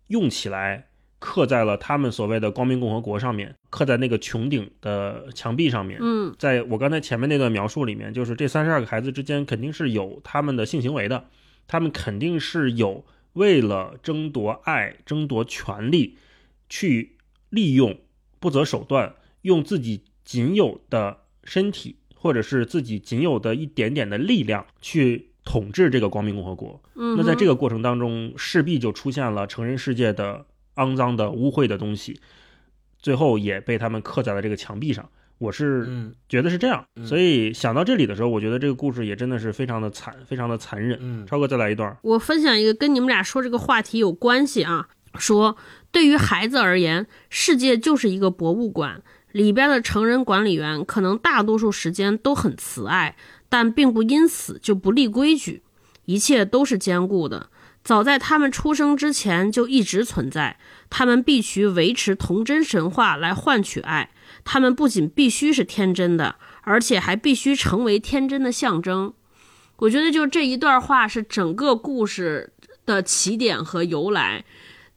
[0.08, 0.91] 用起来。
[1.22, 6.00] 刻在了他们所谓的光明共和国上面，刻在那个穹顶的墙壁上面。
[6.02, 11.26] 嗯，在我刚才前面那段描述里面，就是这三十二个孩子之间肯定是有他们的性行为的，
[11.68, 16.18] 他们肯定是有为了争夺爱、争夺权利，
[16.68, 17.18] 去
[17.52, 18.00] 利用
[18.40, 26.82] 不择手段，用自己仅有的身体或者是自己仅有的一点点的力量去统治这个光明共和国。
[26.96, 30.48] 嗯，那在这个过程当中，势必就出现了成人世界的。
[30.76, 32.20] 肮脏的、污秽的东西，
[33.00, 35.10] 最后也被他们刻在了这个墙壁上。
[35.38, 41.00] 我是觉得是这样，所以想到这里的时候，我觉得这个故事也真的是非常的惨，非常的残忍。
[41.02, 41.98] 嗯，超哥再来一段。
[42.04, 44.88] 我分享一个跟你们俩说这个话题有关系啊。
[45.16, 45.58] 说
[45.92, 53.18] 对于孩子而言，世界就是一个博物馆，里边的成人管理员可能大多数时间都很慈爱，
[53.50, 55.64] 但并不因此就不立规矩，
[56.06, 57.50] 一切都是坚固的。
[57.84, 60.58] 早在他们出生之前就一直存在，
[60.90, 64.12] 他们必须维持童真神话来换取爱。
[64.44, 69.14] 他们不仅必须是天真的，而且还必须成为天真的象征。
[69.78, 72.54] 我觉得就这一段话是整个故事
[72.86, 74.46] 的起点和由来，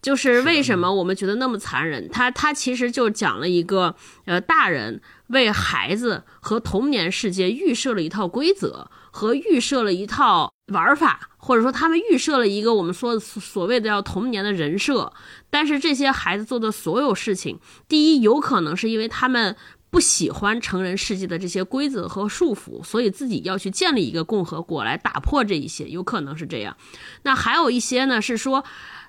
[0.01, 2.07] 就是为什么我们觉得那么残忍。
[2.07, 3.95] 他他其实就讲了一个
[4.25, 11.29] 呃，大人为孩子和童年世界预设了一套规则和预设了一套玩法。
[11.37, 15.13] 或者说，他们预设了一个我们说所谓的叫童年的人设，
[15.51, 19.55] 但是这些孩子做的所有事情，第一，有可能是因为他们
[19.91, 26.75] 不喜欢成人世界的这些规则和束缚，所以自己要去建立一个共和国来打破这一些，有可能是这样。
[27.21, 28.65] 那还有一些呢，是说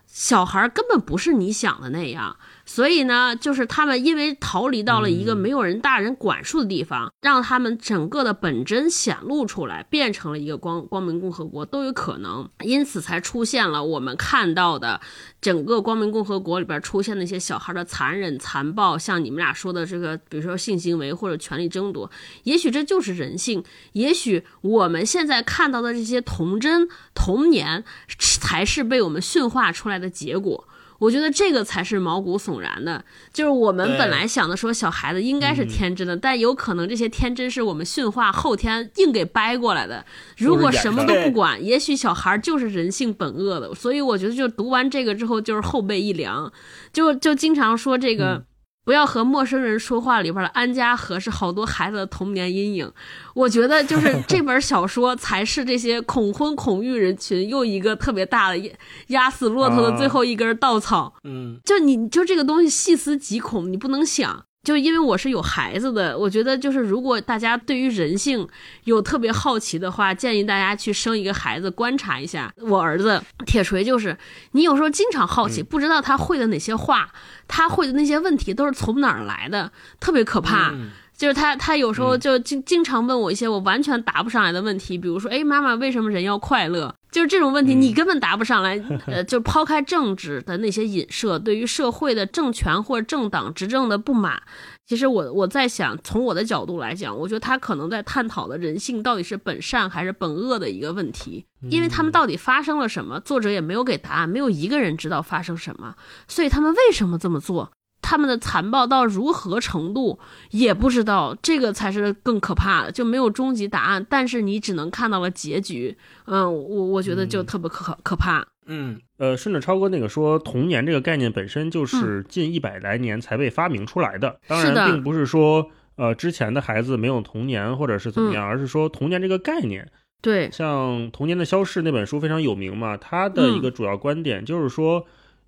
[0.07, 2.37] 小孩根本不是你想的那样。
[2.69, 15.01] 所以呢，就是他们因为逃离到了一个没有人大人管束的地方，让他们整个的本真显露出来，变成了一个光光明共和国都有可能，因此才出现了我们看到的
[15.41, 22.11] 整个光明共和国里边出现那些小孩的残忍残暴，像你们俩说的这个，比如说性行为或者权力争夺，
[22.43, 27.85] 也许这就是人性，也许我们现在看到的这些童真童年，
[28.19, 30.67] 才是被我们驯化出来的结果。
[30.99, 40.05] 我觉得这个才是毛骨悚然的，就是我们本来想的说小孩子应该是天真的，但有可能这些天真是我们驯化后天硬给掰过来的。
[40.37, 43.75] 如果什么都不管，也许小孩就是人性本恶的。
[43.75, 46.53] 所以我觉得，就读完这个之后，就是后背一凉，
[46.93, 48.45] 就就经常说这个。
[48.87, 52.93] 不要和陌生人说话里边的安家和是好多孩子的童年阴影，
[53.35, 58.73] 我觉得就是这本小说才是这些恐婚恐育人群又一个特别大的
[59.09, 61.13] 压死骆驼的最后一根稻草。
[61.25, 64.46] 嗯，就你就这个东西细思极恐，你不能想。
[64.67, 68.45] 就因为我是有孩子的，我觉得就是如果大家对于人性
[68.83, 72.53] 有特别好奇的话，建议大家去生一个孩子，观察一下。
[72.61, 74.19] 我儿子铁锤就是，
[74.51, 77.09] 你有时候经常好奇，不知道他会的哪些话，
[77.47, 79.71] 他会的那些问题都是从哪儿来的，
[80.01, 80.75] 特别可怕。
[81.17, 86.95] 就是他，他有时候就经经常问我一些我完全答不上来的问题，比如说，哎，妈妈，为什么人要快乐？
[87.11, 88.79] 就是这种问题，你根本答不上来。
[89.07, 94.43] 呃，就抛开政治的那些引射，对于社会的政权或者政党执政的不满，
[94.87, 105.95] 其实我我在想，从我的角度来讲，我觉得他可能在探讨的人性到底是本善还是本恶的一个问题，因为他们到底发生了什么，作者也没有给答案，没有一个人知道发生什么，
[106.29, 107.73] 所以他们为什么这么做？
[108.09, 110.17] 他们的残暴到如何程度
[110.53, 114.07] 也不知道，这个才是更可怕的，就没有终极答案。
[114.09, 115.97] 但是你只能看到了结局，
[116.27, 118.47] 嗯，我我觉得就特别可可怕。
[118.67, 124.39] 嗯，呃，顺着超哥那个说，童年这个概念本身就是近一百来年才被发明出来的。
[124.47, 129.91] 当然，并不是说呃之前的孩子没有童年或者是怎么样，而是说童年这个概念。
[130.23, 135.05] 对，像《童年的消逝》那本书非常有名嘛，它的一个主要观点就是说。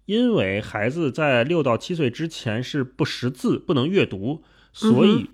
[0.08, 4.42] 因为孩子在六到七岁之前是不识字、不能阅读，
[4.72, 5.28] 所以，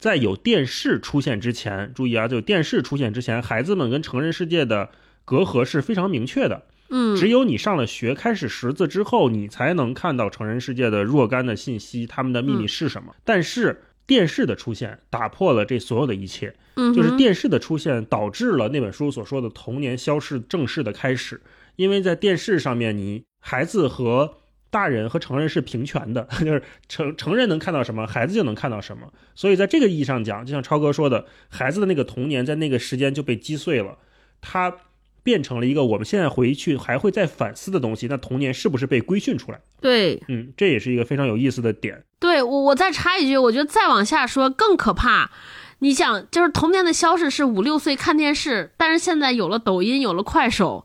[0.00, 4.90] 在有电视出现之前，注意啊，就电视出现之前，孩子们跟成人世界的
[5.24, 6.66] 隔阂是非常明确的。
[6.88, 13.14] 嗯，只有你上了学，开始识字之后，你才能看到成人世界的若干的信息，他们的秘密是什么。
[13.22, 21.40] 但是电视的出现打破了这所有的一切，就是电视的出现导致了那本书所说的童年消逝正式的开始，
[21.76, 23.24] 因为在电视上面你。
[23.42, 24.34] 孩子和
[24.68, 29.10] 大人和成人是平权的， 就是成成人能看到什么，孩子就能看到什么。
[29.34, 33.96] 所以在这个意义上讲，就像超哥说的，孩子的那个童年在那个时间就被击碎了，
[34.42, 34.76] 他
[35.22, 38.08] 变成了一个我们现在回去还会再反思的东西。
[38.08, 39.58] 那童年是不是被规训出来？
[39.80, 42.04] 对，嗯，这也是一个非常有意思的点。
[42.18, 45.30] 对我，我再插一句，我觉得再往下说更可怕。
[45.78, 50.84] 你想，就是童年的消逝是五六岁看电视，但是现在有了抖音，有了快手。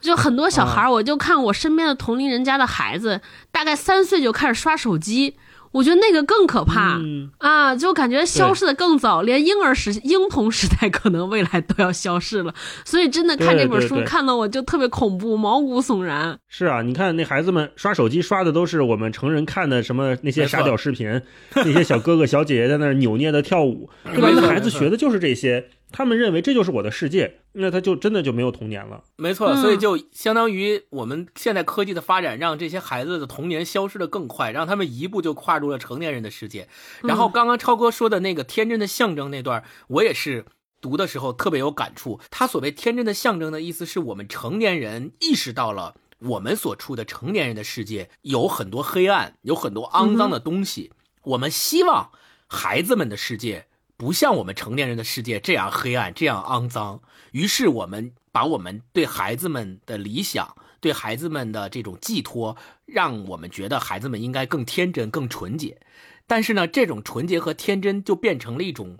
[0.00, 3.20] 就很多小孩儿，我就看我身边的同龄人家的孩子，
[3.50, 5.36] 大概三岁就开始刷手机。
[5.72, 6.98] 我觉得那个更可怕
[7.36, 12.54] 啊，就感觉消失的更早，连婴儿时、婴童时代可能未来都要消失了。
[12.82, 16.38] 所以真的看这本书，看的我就特别恐怖，毛骨悚然。
[16.48, 21.20] 是啊，你看那孩子们刷手机刷的都是我们成人看的什么那些傻屌视频，
[21.54, 24.30] 那些小哥哥小姐姐在那扭捏的跳舞， 对吧？
[24.34, 25.68] 那孩子学的就是这些。
[25.96, 29.02] 他们认为这就是我的世界，那他就真的就没有童年了。
[29.16, 36.68] 没错，所以就相当于我们现在科技的发展，让这些孩子的童年消失的更快，让他们一步就跨入了成年人的世界。
[37.02, 40.44] 然后刚刚超哥说的那个天真的象征那段，我也是
[40.82, 42.20] 读的时候特别有感触。
[42.30, 50.92] 他所谓天真的象征的意思是我们成年人意识到了我们所处的成年人的世界有很多黑暗，有很多肮脏的东西。
[51.22, 52.10] 我们希望
[52.46, 53.68] 孩子们的世界。
[53.96, 57.00] 不像我们成年人的世界这样黑暗、这样肮脏。
[57.32, 65.80] 于是我们把我们对孩子们的理想、对孩子们的这种寄托，让我们觉得孩子们应该更天真、更纯洁。
[66.26, 68.98] 但是呢，这种纯洁和天真就变成了一种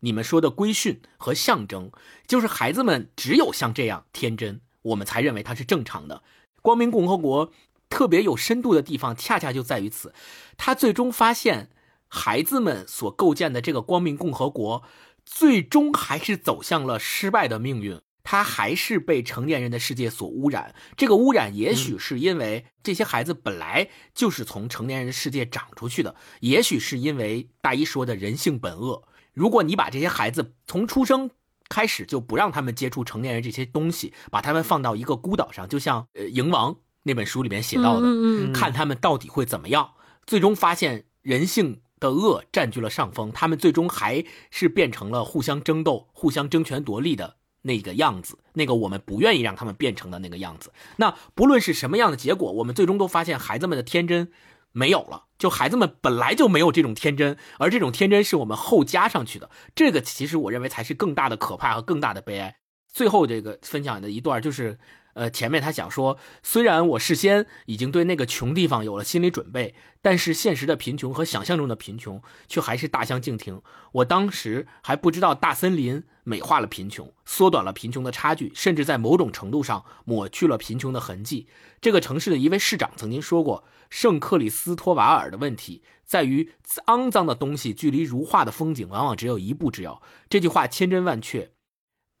[0.00, 1.90] 你们说的规训和象征，
[2.26, 6.22] 就是孩子们只有像这样天真，我们才认为它是正常的。
[6.60, 7.50] 光明共和国
[7.88, 10.12] 特别有深度的地方，恰恰就在于此，
[10.58, 11.70] 他最终发现。
[12.14, 14.84] 孩子们所构建的这个光明共和国，
[15.26, 18.00] 最终还是走向了失败的命运。
[18.26, 20.74] 它还是被成年人的世界所污染。
[20.96, 29.06] 这个污染也许是因为这些孩子本来就是从成年人的世界长出去的，也许是因为大一说的人性本恶。
[29.34, 31.28] 如果你把这些孩子从出生
[31.68, 38.06] 开始就不让他们接触成年人这些东西，把他们放到一个孤岛上，就像呃《蝇王》那本书里面写到的，
[38.54, 39.90] 看他们到底会怎么样。
[40.24, 41.82] 最终发现人性。
[42.04, 50.70] 的恶占据了上风，他们最终还是变成了互相争斗、互相争权夺利的那个样子，那个我们不愿意让他们变成的那个样子。
[50.96, 54.30] 那不论是什么样的结果，我们最终都发现孩子们的天真
[54.72, 59.48] 没有了，就孩子们本来就没有这种天真，而这种天真是我们后加上去的。
[59.74, 62.58] 这个其实我认为才是更大的可怕和更大的悲哀。
[62.92, 64.78] 最后这个分享的一段就是。
[65.14, 73.62] 呃，前面他想说，虽然我事先已经对那个穷地方有了心理准备，但是现实的贫穷和想象中的贫穷却还是大相径庭。
[73.92, 81.46] 我当时还不知道大森林美化了贫穷，缩短了贫穷的差距，甚至在某种程度上抹去了贫穷的痕迹。
[81.80, 86.50] 这个城市的一位市长曾经说过：“圣克里斯托瓦尔的问题在于，
[86.86, 91.53] 肮脏的东西距离如画的风景往往只有一步之遥。”这句话千真万确。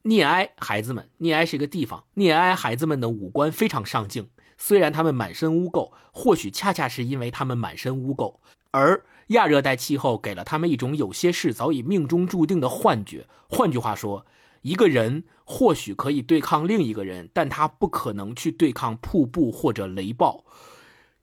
[0.06, 2.04] 聂埃孩子们，聂埃是一个地方。
[2.14, 4.28] 聂埃孩子们的五官非常上镜，
[4.58, 8.34] 虽然他们满身污垢，或许恰恰是因为他们满身污垢，
[8.70, 13.26] 而亚热带气候给了他们一种有些事早已命中注定的幻觉。
[13.48, 14.26] 换句话说，
[14.60, 20.44] 一个人或许可以对抗另一个人，但他不可能去对抗瀑布或者雷暴。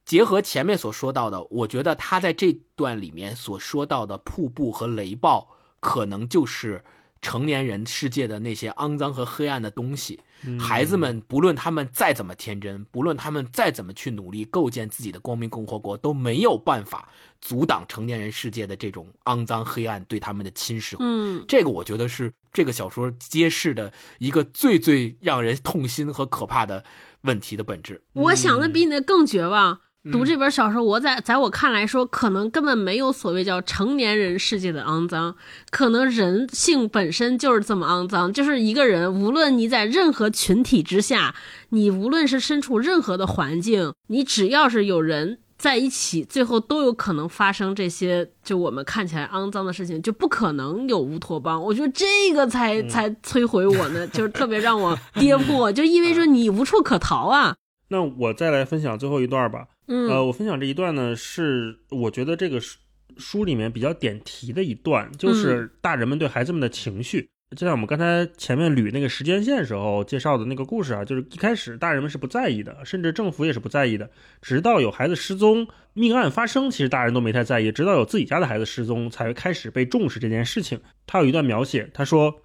[0.04, 6.84] 结合前面所说到的，我觉得他在这段里面所说到的瀑布和雷暴，可能就是
[7.22, 10.20] 成年人世界的那些肮脏和黑暗的东西。
[10.58, 17.08] 孩子们不论他们再怎么天真，不论他们再怎么去努力构建自己的光明共和国，都没有办法
[17.40, 20.96] 阻挡成年人世界的这种肮脏黑暗对他们的侵蚀。
[20.98, 26.84] 嗯，这个我觉得是这个小说揭示的一个最最让人痛心和可怕的
[27.20, 28.02] 问题的本质。
[28.14, 29.78] 我想的比你的更绝望。
[30.04, 35.36] 嗯读这本小说，我在在我看来说，可能根本没有所谓叫成年人世界的肮脏，
[35.70, 38.32] 可能人性本身就是这么肮脏。
[38.32, 41.36] 就是一个人，无论你在任何群体之下，
[41.68, 51.62] 你无论是身处任何的环境，你只要是有人在一起，最后都有可能发生这些就我们看起来肮脏的事情，就不可能有乌托邦。
[51.62, 57.54] 我觉得这个才才摧毁我呢，就是特别让我 跌破，就意味着你无处可逃啊。
[57.92, 59.68] 那我再来分享最后一段吧。
[59.86, 62.78] 嗯，呃，我分享这一段呢，是我觉得这个书
[63.18, 67.28] 书里面比较点题的一段，就是大人们对孩子们的情绪。
[67.54, 74.08] 就像我们刚才前面捋那个时间线时候介绍的那个故事啊，就是一开始大人们是不在意的，甚至政府也是不在意的，
[74.40, 80.80] 直到有孩子失踪、命案发生，其实大人都没太在意，直到有自己家的孩子失踪，才开始被重视这件事情。
[81.06, 82.40] 他有一段描写，他说，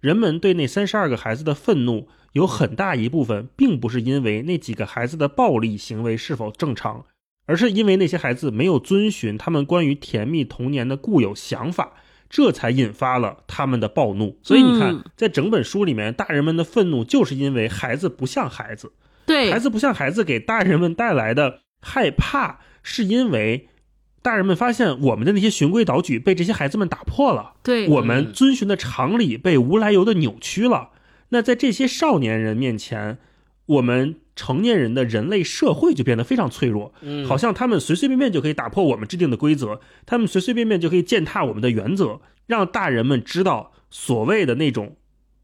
[0.00, 2.06] 人们对那三十二个孩子的愤怒。
[2.32, 7.04] 有很大一部分并不是因为那几个孩子的暴力行为是否正常，
[7.46, 11.92] 而是因为那些孩子没有遵循他们关于甜蜜童年的固有想法，
[12.30, 14.38] 这才引发了他们的暴怒。
[14.42, 18.92] 所以你看，在整本书里面，大人们的愤怒就是因为孩子不像孩子，
[19.26, 23.68] 对，孩子不像孩子给大人们带来的害怕，是因为
[24.22, 30.91] 大人们发现我们的那些循规蹈矩被这些孩子们打破了，对，我们遵循的常理被无来由的扭曲了。
[31.32, 33.16] 那在这些少年人面前，
[33.64, 44.96] 我们成年人的人类社会就变得非常脆弱，嗯，好像他们随随便便就可以打破我们制定的规则，他们随随便便就可以践踏我们的原则，让大人们知道所谓的那种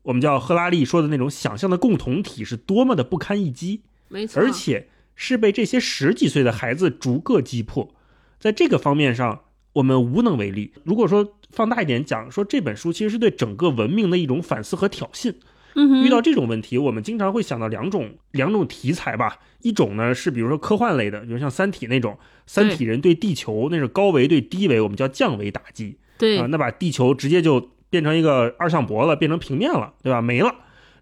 [0.02, 7.94] 我们叫赫拉利说的那种想象的共同体是多么的不堪一击，没错，而且是被这些十几岁的孩子逐个击破，
[8.38, 10.74] 在这个方面上我们无能为力。
[10.84, 15.34] 如果说放大一点讲，说这本书其实是对整个文明的一种反思和挑衅。
[15.74, 19.38] 遇到这种问题，我们经常会想到两种两种题材吧。
[19.62, 25.98] 一种呢是比如说科幻类的，比如像《三体》那种，三体人对地球那是高维对低维，我们叫降维打击。
[26.16, 30.20] 对啊，那把地球直接就变成一个二向箔了，变成平面了，对吧？
[30.20, 30.54] 没了。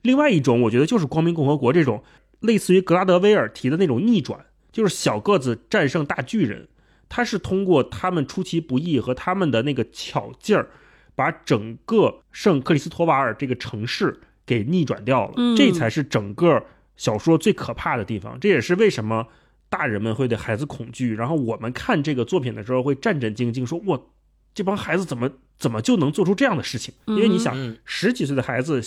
[0.03, 2.03] 另外一种，我觉得就是《光明共和国》这种，
[2.41, 6.69] 类似于格拉德威尔提的那种逆转，就是小个子战胜大巨人。
[7.09, 10.69] 他是通过他们出其不意和他们的那个巧劲儿，
[11.15, 14.21] 把整个圣克里斯托瓦尔这个城市。
[14.47, 16.65] 给逆转掉了，这才是整个
[16.97, 18.39] 小说最可怕的地方。
[18.39, 19.27] 这也是为什么
[19.69, 24.01] 大人们会对孩子恐惧，然后我们看这个作品的时候会战战兢兢，说：“哇，
[24.55, 25.29] 这帮孩子怎么
[25.59, 28.81] 怎么就能做出这样的事情？”因为你想，十几岁的孩子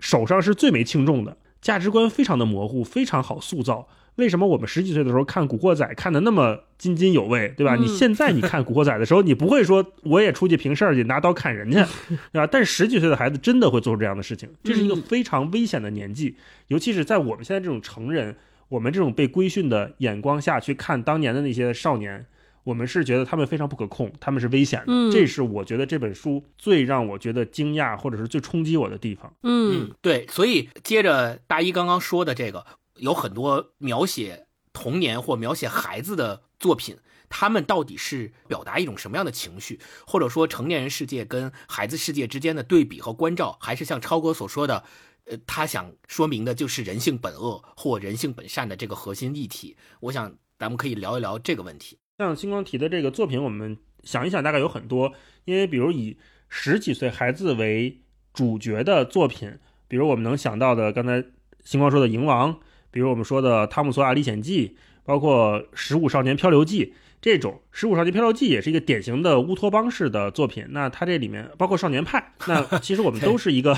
[0.00, 3.88] 手上是最没轻重的，价值观非常的模糊，非常好塑造。
[4.16, 7.76] 为什么我们十几岁的时候看《古惑仔》看的那么津津有味，对吧？
[7.76, 11.76] 你现在你看《古惑仔》的时候，你不会说我也出去平事儿去拿刀砍人去，
[12.32, 12.46] 对吧？
[12.46, 16.36] 但是十几岁的孩子真的会做出这样的事情，这是一个非常危险的年纪，
[16.68, 18.34] 尤其是在我们现在这种成人，
[18.68, 22.24] 我们这种被规训的眼光下去看当年的那些少年，
[22.64, 25.12] 我们是觉得他们非常不可控，他们是危险的。
[25.12, 29.30] 这是我觉得这本书最让我觉得惊讶或者是最冲击我的地方。
[29.42, 32.64] 嗯，对，所以接着大一刚刚说的这个。
[32.98, 36.96] 有很多描写童年或描写孩子的作品，
[37.28, 44.84] 他们到底是表达一种什么样的情绪，或者说成年人世界跟孩子世界之间的对比和关照，还是像超哥所说的，
[45.24, 49.76] 呃，他想说明的就是人性本恶或人性本善的这个核心议题。
[50.00, 51.98] 我想咱们可以聊一聊这个问题。
[52.18, 55.12] 像星光提的这个作品，我们想一想，大概有很多，
[55.44, 56.18] 因为比如以
[56.48, 61.24] 十几岁孩子为主角的作品，比如我们能想到的，刚才
[61.64, 62.54] 星光说的《蝇王》。
[62.96, 64.68] 比如我们说的《汤姆·索亚历险记》，
[65.04, 66.86] 包括《十五少年漂流记》
[67.20, 70.64] 这种，《十五少年漂流记》也是一个典型的乌托邦式的作品。
[70.70, 73.76] 那它这里面包括《少年派》，那其实我们 都是一个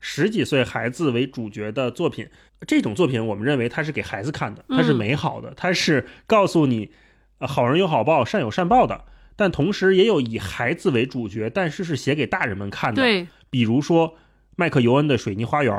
[0.00, 2.28] 十几岁孩子为主角的作品。
[2.66, 6.90] 这种作品，我们认为它是给孩子看的，它是美好的，它是告诉你，
[7.38, 9.04] 好人有好报，善有善报的。
[9.36, 13.00] 但同时也有以孩子为主角，但是是写给大人们看的。
[13.00, 14.16] 对，比如说
[14.56, 15.72] 麦克尤恩的《水泥花园》，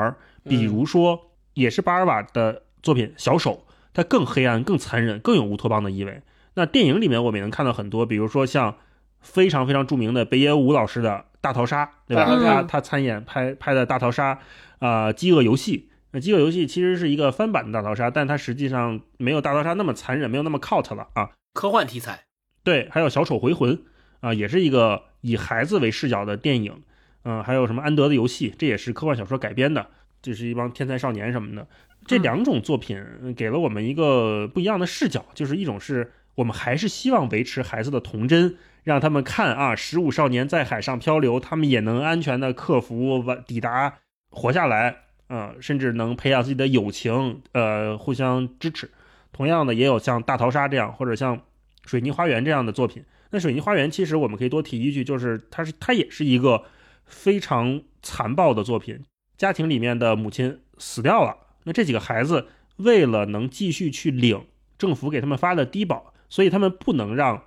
[0.47, 2.63] 比如说也是巴尔瓦的。
[2.81, 6.21] 作品《小手》，它更黑暗、更残忍、更有乌托邦的意味。
[6.55, 8.77] 那电影里面我们也能看到很多，比如说像
[9.21, 11.11] 非常非常著名的北野武老师的
[11.41, 12.25] 《大逃杀》，对吧？
[12.25, 14.35] 他他参演拍拍的《大逃杀》，
[14.79, 21.31] 啊，《饥饿游戏》那饥饿游戏其实是一个翻版的大逃杀，但它实际上没有大逃杀那么残忍，没有那么 cult 了啊。
[21.53, 22.23] 科幻题材，
[22.63, 23.83] 对，还有小丑回魂
[24.21, 26.81] 啊，也是一个以孩子为视角的电影。
[27.23, 29.87] 嗯，还有什么安德的游戏，这也是科幻小说改编的，
[30.21, 31.67] 这是一帮天才少年什么的。
[32.07, 33.03] 这两种作品
[33.35, 43.99] 给了我们一个不一样的视角，就是一种是我们还是希望维持孩子的童真，让他们看啊，十五少年在海上漂流，他们也能安全的克服完抵达
[44.29, 44.95] 活下来，
[45.27, 48.89] 啊，甚至能培养自己的友情，呃，互相支持。
[49.33, 51.39] 同样的，也有像大逃杀这样，或者像
[51.85, 53.03] 水泥花园这样的作品。
[53.31, 56.63] 那水泥花园其实我们可以多提一句，就是它是它也是一个
[57.05, 59.03] 非常残暴的作品，
[59.37, 61.35] 家庭里面的母亲死掉了。
[61.67, 62.47] 那这几个孩子
[62.77, 64.45] 为了能继续去领
[64.77, 67.43] 政府给他们发的低保，所以他们不能让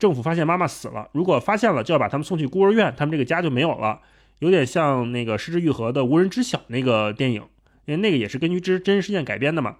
[0.00, 1.08] 政府发现妈妈死了。
[1.12, 4.00] 如果发现了，就要把他们送去孤儿院，他们这个家就没有了。
[4.40, 7.42] 有点像那个失之愈合的无人知晓那个电影，
[7.84, 9.76] 因为那个也是根据真真实事件改编的嘛。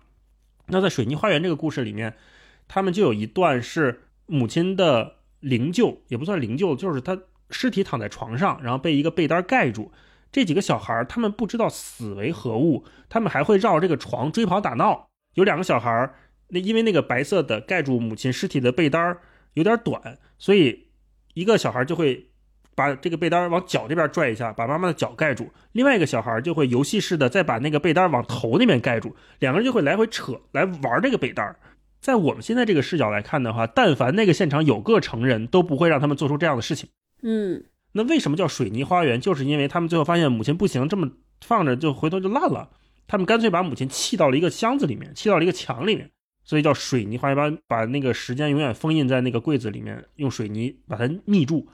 [0.68, 2.14] 那在水泥花园这个故事里面，
[2.68, 7.18] 他们就有一段是母亲的灵柩，也不算灵柩，就是他
[7.50, 9.90] 尸体躺在床上，然后被一个被单盖住。
[10.32, 15.08] 这几个小孩儿他们不知道死为何物，他们还会绕这个床追跑打闹。
[15.34, 16.14] 有两个小孩儿
[16.48, 19.20] 那因为那个白色的盖住母亲尸体的被单儿
[19.52, 20.88] 有点短，所以
[21.34, 22.30] 一个小孩就会
[22.74, 31.56] 把这个被单往脚这边拽一下，把妈妈的脚盖住；另外一个小孩就会游戏似的再把那个被单往头那边盖住，两个人就会来回扯来玩这个被单儿。
[32.00, 36.88] 在我们现在这个视角来看的话，但凡那个现场有个成人，都不会让他们做出这样的事情。
[37.22, 37.64] 嗯。
[37.92, 39.20] 那为什么叫水泥花园？
[39.20, 42.70] 就是因为他们最后发现母亲不行，这么放着就回头就烂了。
[43.06, 46.10] 他们干脆把母亲砌到了一个箱子里面，砌到了一个墙里面，
[46.44, 47.36] 所以叫水泥花园。
[47.36, 51.68] 把把那个时间永远封印在那个柜子里面，用水泥把它密住。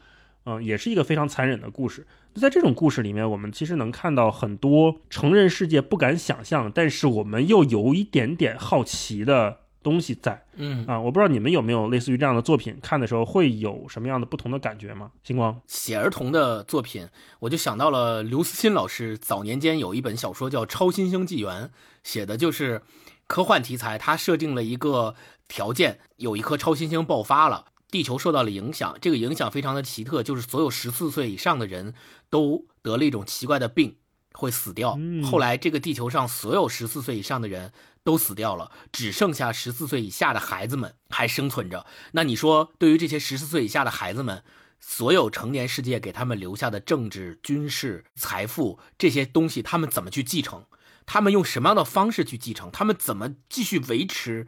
[0.44, 2.06] 嗯，也是一个非常残忍的故事。
[2.32, 9.58] 那在这种故事里面，我们其实能看到很多成人世界不敢想象，但是我们又有一点点好奇的。
[9.88, 15.10] 东西在，嗯啊，我不知道你们有没有类似于这样的作品，看的时候会有什么样的不同的感觉吗？
[15.24, 17.08] 星光写儿童的作品，
[17.40, 21.64] 我就想到了刘慈欣老师早年间有一本小说叫《超新星纪元》，
[22.04, 22.82] 写的就是
[23.26, 23.96] 科幻题材。
[23.96, 25.14] 他设定了一个
[25.48, 28.94] 条件，有一颗超新星爆发了，地球受到了影响。
[29.00, 31.94] 这个影响非常的奇特，就是所有十四岁以上的人
[32.28, 33.96] 都得了一种奇怪的病，
[34.32, 34.98] 会死掉。
[35.24, 37.72] 后来这个地球上所有十四岁以上的人。
[38.04, 41.86] 都死掉了，只剩下十四岁以下的孩子们还生存着。
[42.12, 44.42] 那你说，对于这些十四岁以下的孩子们，
[44.80, 50.64] 所有成年世界给他们留下的政治、军事、财富这些东西，他们怎么去继承？
[51.04, 52.70] 他们用什么样的方式去继承？
[52.70, 54.46] 他们怎么继续维持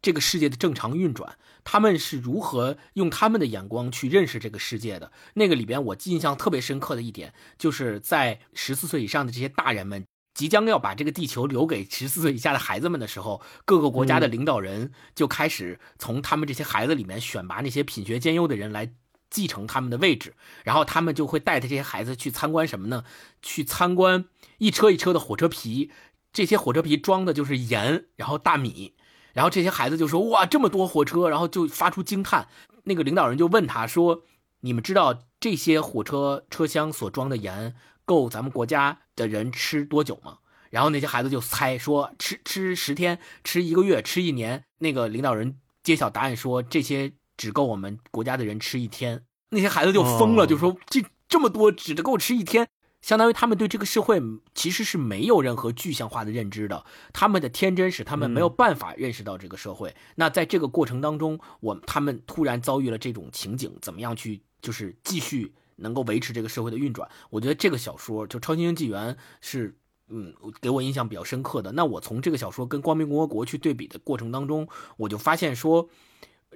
[0.00, 1.38] 这个世界的正常运转？
[1.64, 5.10] 他们是如何用他们的眼光去认识这个世界的？
[5.32, 10.04] 那个里边，我印象特别深刻的一点，就是在十四岁以上的这些大人们。
[10.34, 18.92] 即将要把这个地球留给十四岁以下的孩子们的时候，各个国家的领导人就开始从他们这些孩子里面选拔那些品学兼优的人来
[19.30, 23.04] 继承他们的位置，然后他们就会带着这些孩子去参观什么呢？
[23.42, 24.24] 去参观
[24.58, 25.92] 一车一车的火车皮，
[26.32, 28.94] 这些火车皮装的就是盐，然后大米，
[29.32, 32.48] 然后这些孩子就说：“哇，这么多火车！”然后就发出惊叹。
[32.84, 34.22] 那个领导人就问他说
[34.62, 40.38] ：“你们知道这些火车车厢所装的盐？”够咱们国家的人吃多久吗？
[40.70, 44.64] 然后那些孩子就猜说吃吃十天，吃一个月，吃一年。
[44.78, 49.24] 那个领导人揭晓答案说这些只够我们国家的人吃一天。
[49.50, 52.68] 那些孩子就疯了，就说这这么多只够吃一天，
[53.02, 54.20] 相当于他们对这个社会
[54.52, 56.84] 其实是没有任何具象化的认知的。
[57.12, 59.94] 他们的天真使他们没有办法认识到这个社会。
[60.16, 65.54] 那在这个过程当中，我他们突然遭遇了这种情景，怎么样去就是继续？
[65.76, 69.76] 能够维持这个社会的运转，我觉得这个小说就《超新星纪元》是，
[70.08, 71.72] 嗯，给我印象比较深刻的。
[71.72, 74.68] 那我从这个小说跟《光明共和国》去对比的过程当中，
[74.98, 75.88] 我就发现说，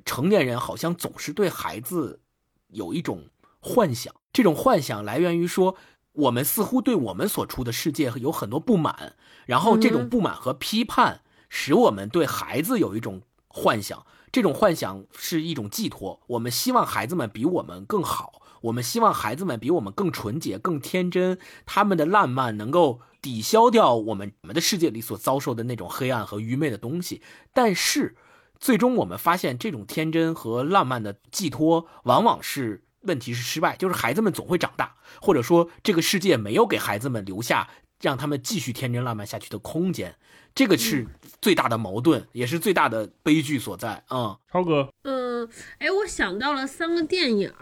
[0.04, 2.20] 成年人好像总是对孩子
[2.68, 3.28] 有一种
[3.60, 5.76] 幻想，这种幻想来源于说，
[6.12, 9.16] 我们似乎对我们所处的世界有很多不满，
[9.46, 18.42] 然后这种不满和批判使我们对孩子有一种幻想，这种幻想是一种寄托，我们希望孩子们比我们更好。
[18.62, 27.22] 我们希望孩子们比我们更纯洁、更天真，他们的浪漫能够抵消掉我们我们的世界里所遭受的那种黑暗和愚昧的东西。
[27.52, 28.16] 但是，
[28.58, 37.68] 最终我们发现，这种天真和浪漫的寄托，往往是问题是失败，就是孩子们总会长大，或者说这个世界没有给孩子们留下
[38.00, 40.16] 让他们继续天真浪漫下去的空间。
[40.54, 41.06] 这个是
[41.40, 44.02] 最大的矛盾，也是最大的悲剧所在。
[44.10, 45.48] 嗯，超哥，嗯，
[45.78, 47.52] 哎，我想到了三个电影。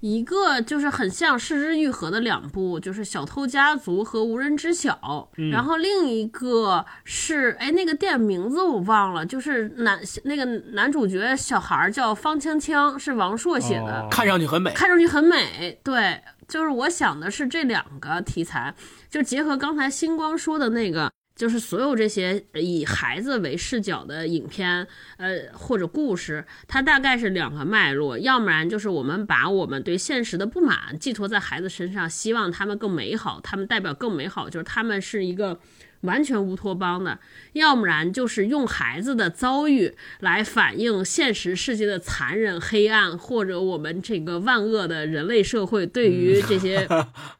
[0.00, 14.72] 一个就是很像《失之愈合》的两部，就是《小偷家族》和《无人知晓》，然后另一个是哎那个电影名字我忘了，就是男那个男主角小孩叫方锵锵，是王朔写的，哦看上去很美。
[14.72, 15.78] 看上去很美。
[15.84, 18.74] 对，就是我想的是这两个题材，
[19.10, 21.10] 就结合刚才星光说的那个。
[21.40, 24.86] 就是所有这些以孩子为视角的影片，
[25.16, 35.58] 呃，或者故事，它大概是两个脉络，要不然就是我们把我们对现实的不满寄托在孩子身上，希望他们更美好，他们代表更美好，就是他们是一个
[36.02, 37.18] 完全乌托邦的；
[37.52, 46.86] 要不然就是用孩子的遭遇来反映现实世界的残忍、黑暗，或者我们这个万恶的人类社会对于这些，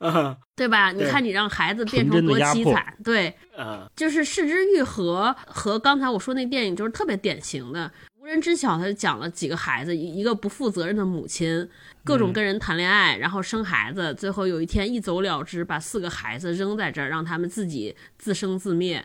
[0.57, 0.93] 对吧？
[0.93, 3.35] 你看，你让孩子变成多凄惨，对。
[3.57, 7.91] 呃，就是《失之愈合》和刚才我说那电影就是特别典型的。
[8.23, 11.67] 无人知晓，他就讲了几个孩子，一一个不负责任的母亲，
[12.05, 19.03] 各种跟人谈恋爱，然后生孩子，最后有一天一走了之，把四个孩子扔在这儿，让他们自己自生自灭，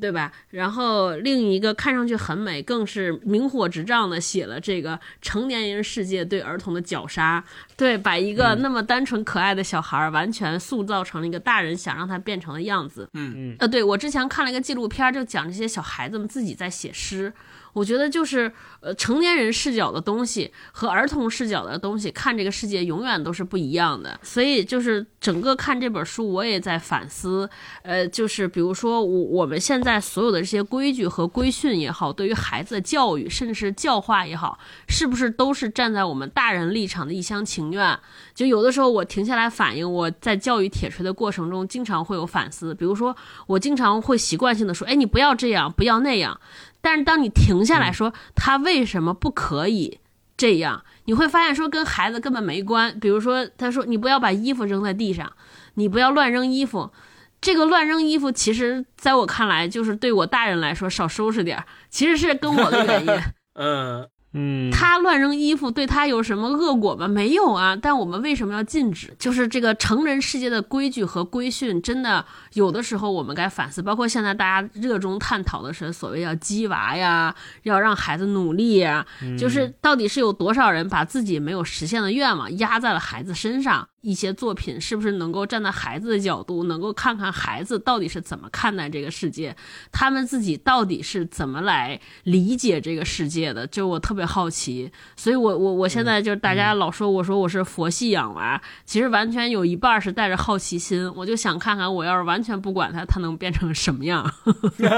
[0.00, 0.32] 对吧？
[0.50, 7.44] 然后另一个看上去很美，更是明火执仗的写了这个成年人世界对儿童的绞杀，
[7.76, 13.08] 对，把一个那么单纯可爱的小孩儿完全塑造成了一个大人想让他变成的样子。
[13.12, 17.32] 嗯嗯呃，对我之前看了一个纪录片儿，就讲这些小孩子们自己在写诗。
[17.76, 18.50] 我觉得就是
[18.80, 24.18] 呃，成年人视角的东西和儿童视角的东西看这个世界永远都是不一样的。
[24.22, 27.46] 所以就是整个看这本书，我也在反思，
[27.82, 34.58] 呃，就是比如说我我们现在所有的这些规矩和规训也好，对于孩子的教育甚至是教化也好，
[34.88, 37.98] 是不是都是站在我们大人立场的一厢情愿？
[38.34, 42.74] 就有的时候我停下来反应，我在教育铁锤的过程中，经常会有反思。
[42.74, 43.14] 比如说，
[43.46, 46.40] 我经常会习惯性的说：“哎，你不要这样，不要那样。”
[46.86, 49.98] 但是当你停下来说他为什么不可以
[50.36, 52.96] 这样，你会发现说跟孩子根本没关。
[53.00, 55.32] 比如说，他说你不要把衣服扔在地上，
[55.74, 56.92] 你不要乱扔衣服。
[57.40, 63.20] 这个乱扔衣服，其实在我看来，就是对我大人来说少收拾点儿，其实是跟我的原因。
[63.58, 67.08] 嗯，嗯，他乱扔衣服对他有什么恶果吗？
[67.08, 67.74] 没有啊。
[67.74, 69.14] 但我们为什么要禁止？
[69.18, 73.82] 就是这个成人世界的规矩和规训，真的有的时候我们该反思。
[73.82, 79.06] 包括现在大家热衷探讨的是所谓要鸡娃呀，要让孩子努力呀，
[79.38, 83.88] 就是到底是有多少人把自己没有实现的愿望压在了孩子身上？
[84.02, 89.56] 一些作品是不是能够站在孩子的角度，能够看看孩子到底是怎么看待这个世界，
[89.90, 93.66] 他们自己到底是怎么来理解这个世界的？
[93.66, 104.32] 就我特别好奇，所以我我我现在就是大家老说我说我是佛系养娃，其实完全有一半是带着好奇心，我就想看看我要是完全不管他，他能变成什么样。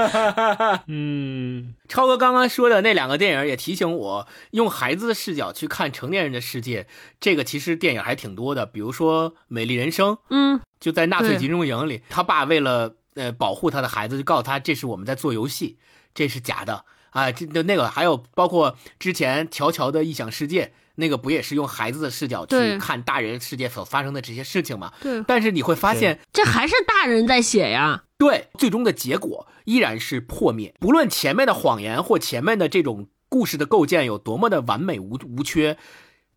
[0.85, 6.87] 嗯，超哥刚刚说的那两个电影也提醒我，用孩子的视角去看成年人的世界。
[7.19, 15.79] 这个其实电影还挺多的，比如说《美丽人生》，嗯，就在纳粹集中营里，他爸为了呃保护他的孩子，就告诉他这是我们在做游戏，
[16.13, 17.31] 这是假的啊。
[17.31, 24.93] 这那那个还有包括之前乔乔的异想世界，那个不也是用孩子的视角去看大人世界所发生的这些事情吗？
[25.01, 28.03] 对，但是你会发现，这还是大人在写呀。
[28.19, 30.75] 对，最终的结果依然是破灭。
[30.77, 35.77] 不论前面的谎言或前面的这种故事的构建有多么的完美无无缺，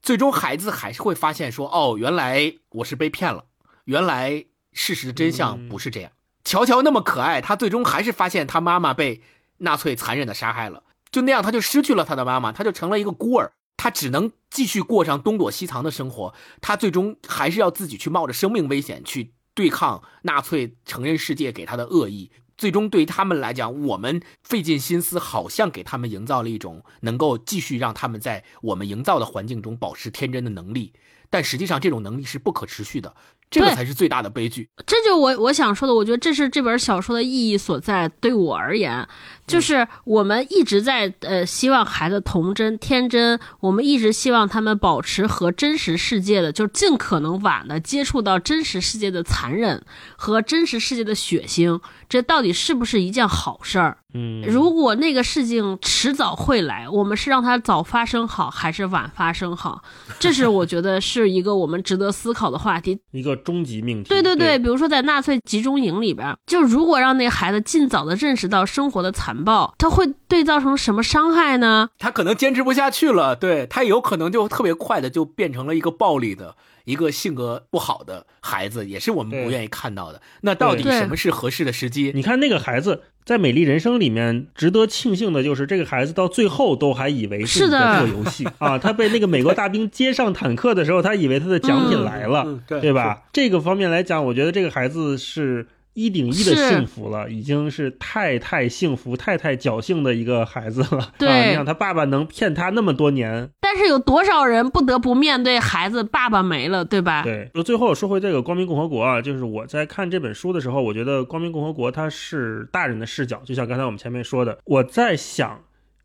[0.01, 3.47] 最终孩子还是会发现说：“哦，原来我是被骗了，
[3.87, 6.12] 原来事实的真相不是这样。
[6.45, 9.20] 乔乔那么可爱，他最终还是发现他妈妈被
[9.59, 13.53] 纳粹残忍的杀害了，就那样他就失去了他的妈妈，他就成了一个孤儿。
[13.76, 22.30] 他只能继续过上东躲西藏的生活，他最终还是要自己去冒着生命危险去对抗纳粹承认世界给他的恶意。
[22.59, 30.92] 最终对于他们来讲，我们费尽心思，好像给他们营造了一种能够继续让他们在我们营造的环境中保持天真的能力，
[31.28, 33.16] 但实际上这种能力是不可持续的，
[33.53, 34.68] 这个才是最大的悲剧。
[34.86, 38.09] 这就我我想说的，我觉得这是这本小说的意义所在。
[38.20, 39.07] 对我而言，
[39.46, 49.84] 就是我们一直在呃希望孩子童真天真，我们一直希望他们保持和真实世界的，就是尽可能晚的接触到真实世界的残忍
[50.16, 51.80] 和真实世界的血腥。
[52.09, 53.98] 这到底是不是一件好事儿？
[54.14, 59.82] 嗯，如果那个事情迟早会来，我们是让它早发生好，还是晚发生好？
[60.20, 63.00] 这是我觉得是一个我们值得思考的话题。
[63.12, 64.09] 一个终极命题。
[64.09, 71.90] 对对对对，比如说在纳粹集中营里边，就如果让那孩子尽早的认识到生活的残暴，他会对造成什么伤害呢？
[71.99, 80.20] 他可能坚持不下去了，对他有可能就特别快的就变成了一个暴力的一个性格不好的孩子，也是我们不愿意看到的。
[80.43, 82.12] 那到底什么是合适的时机？
[82.14, 88.78] 你看那个孩子在《美丽人生》里面，值得庆幸的就是这个孩子到最后都还以为是的在做游戏啊。
[88.78, 93.22] 他被那个美国大兵接上坦克的时候，他以为他的奖品来了，对吧？
[93.33, 101.12] 这个方面来讲，我觉得这个孩子是一顶一的幸福了，已经是太太幸福、太太侥幸的一个孩子了。
[101.18, 101.28] 对。
[101.28, 107.22] 啊，你想他爸爸能骗他那么多年，但是有多少人不得不面对孩子爸爸没了，对吧？
[107.22, 115.61] 对，就最后说回这个光明共和国啊，就是我在看这本书的时候，我觉得光明共和国它是大人的视角，就像刚才我们前面说的，我在想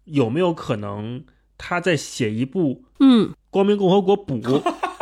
[0.05, 1.23] 有没有可能
[1.57, 4.39] 他在写一部嗯，光明共和国补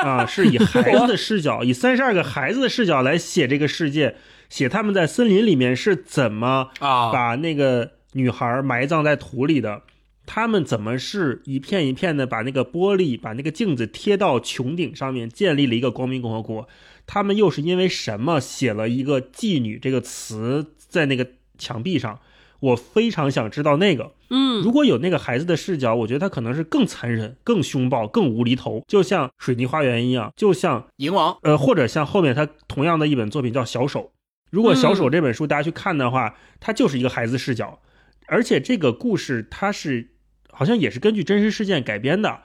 [0.05, 4.15] 啊，是以孩子的视角，以三十二个孩子的视角来写这个世界，
[4.49, 9.81] 写他们在森林里面是怎么啊，把那个女孩埋葬在土里的。
[10.27, 16.67] 他们怎么是一片一片的把那个玻璃、把那个镜子贴到穹顶上面，建立了一个光明共和国？
[17.05, 21.27] 他们又是因为什么写了一个“妓女”这个词在那个
[21.59, 22.19] 墙壁上？
[22.59, 24.11] 我非常想知道那个。
[24.29, 34.01] 嗯，如果有那个孩子的视角，我觉得他可能是更残忍、更凶暴、更无厘头，就像《水泥花园》一样，就像银王呃，或者像后面他同样的一本作品叫《小手》。
[34.49, 37.79] 如果《小手》这本书大家去看的话，它就是一个孩子视角，
[38.27, 40.11] 而且这个故事它是
[40.51, 42.39] 好像也是根据真实事件改编的。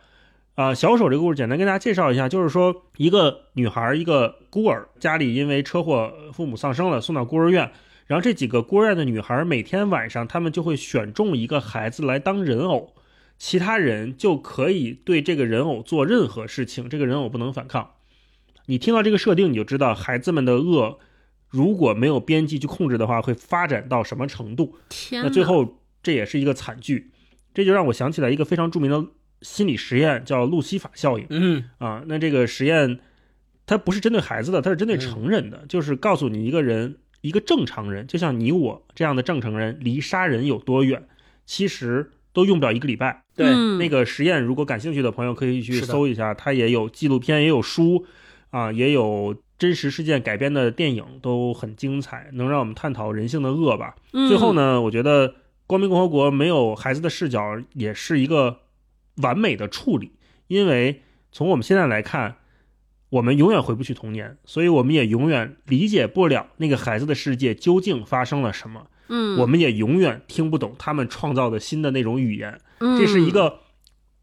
[0.56, 7.70] 啊、小手这个故事简单跟大家介绍一下，就是说一个女孩，一个孤儿，家里因为车祸父母丧生了，送到孤儿院。
[8.10, 12.92] 然后这几个孤儿院的女孩，每天晚上她们就会选中一个孩子来当人偶，
[13.38, 17.92] 其他人就可以对这个人偶做任何事情，这个人偶不能反抗。
[18.66, 20.98] 你听到这个设定，你就知道孩子们的恶
[21.46, 24.74] 如果没有边际去控制的话，会发展到什么程度。
[24.88, 27.12] 天，那最，后这也是一个惨剧，
[27.54, 29.06] 这就让我想起来一个非常著名的
[29.42, 32.02] 心理实验，叫路西法效应嗯啊。
[32.08, 32.98] 那这个实验
[33.66, 41.06] 它不是针对孩子的，它是针对成人的，就是告诉你一个人，一个正常人，就像你我这样的正常人，离杀人有多远，
[41.44, 43.24] 其实都用不了一个礼拜。
[43.36, 48.06] 对嗯、那个实验，如果感兴趣的朋友可以去搜一下，它也有纪录片，也有书，
[48.50, 53.96] 啊，也有真实事件改编的电影，都很精彩，能让我们探讨人性的恶吧。
[54.12, 55.28] 嗯最后，呢，我觉得
[55.66, 57.42] 《光明共和国》没有孩子的视角，
[57.74, 58.60] 也是一个
[59.16, 60.12] 完美的处理，
[60.48, 61.02] 因为
[61.32, 62.36] 从我们现在来看。
[63.10, 68.86] 我们永远回不去童年，所以我们也永远理解不了那个孩子的世界究竟发生了什么。
[69.08, 72.60] 嗯，我们也永远听不懂他们创造的新的那种语言。
[72.78, 73.58] 嗯这是一个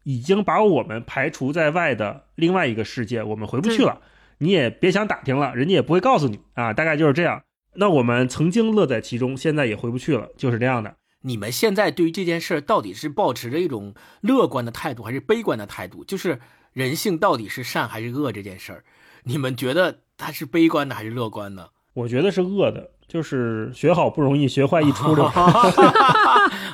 [0.04, 4.00] 已经把我们排除在外的另外一个世界，我们回不去了。
[4.38, 7.42] 你也别想打听了，人家也不会告诉你啊，大概就是这样。
[7.74, 10.96] 那我们曾经乐在其中，现在也回不去了，就是这样的。
[11.22, 16.04] 你们现在对于这件事儿到底是保持着一种乐观的态度，还是悲观的态度？
[16.04, 16.40] 就是
[16.78, 18.84] 人性到底是善还是恶这件事儿，
[19.24, 21.70] 你们觉得它是悲观的还是乐观的？
[21.92, 25.28] 我觉得是恶的，就是学好不容易，学坏一出溜。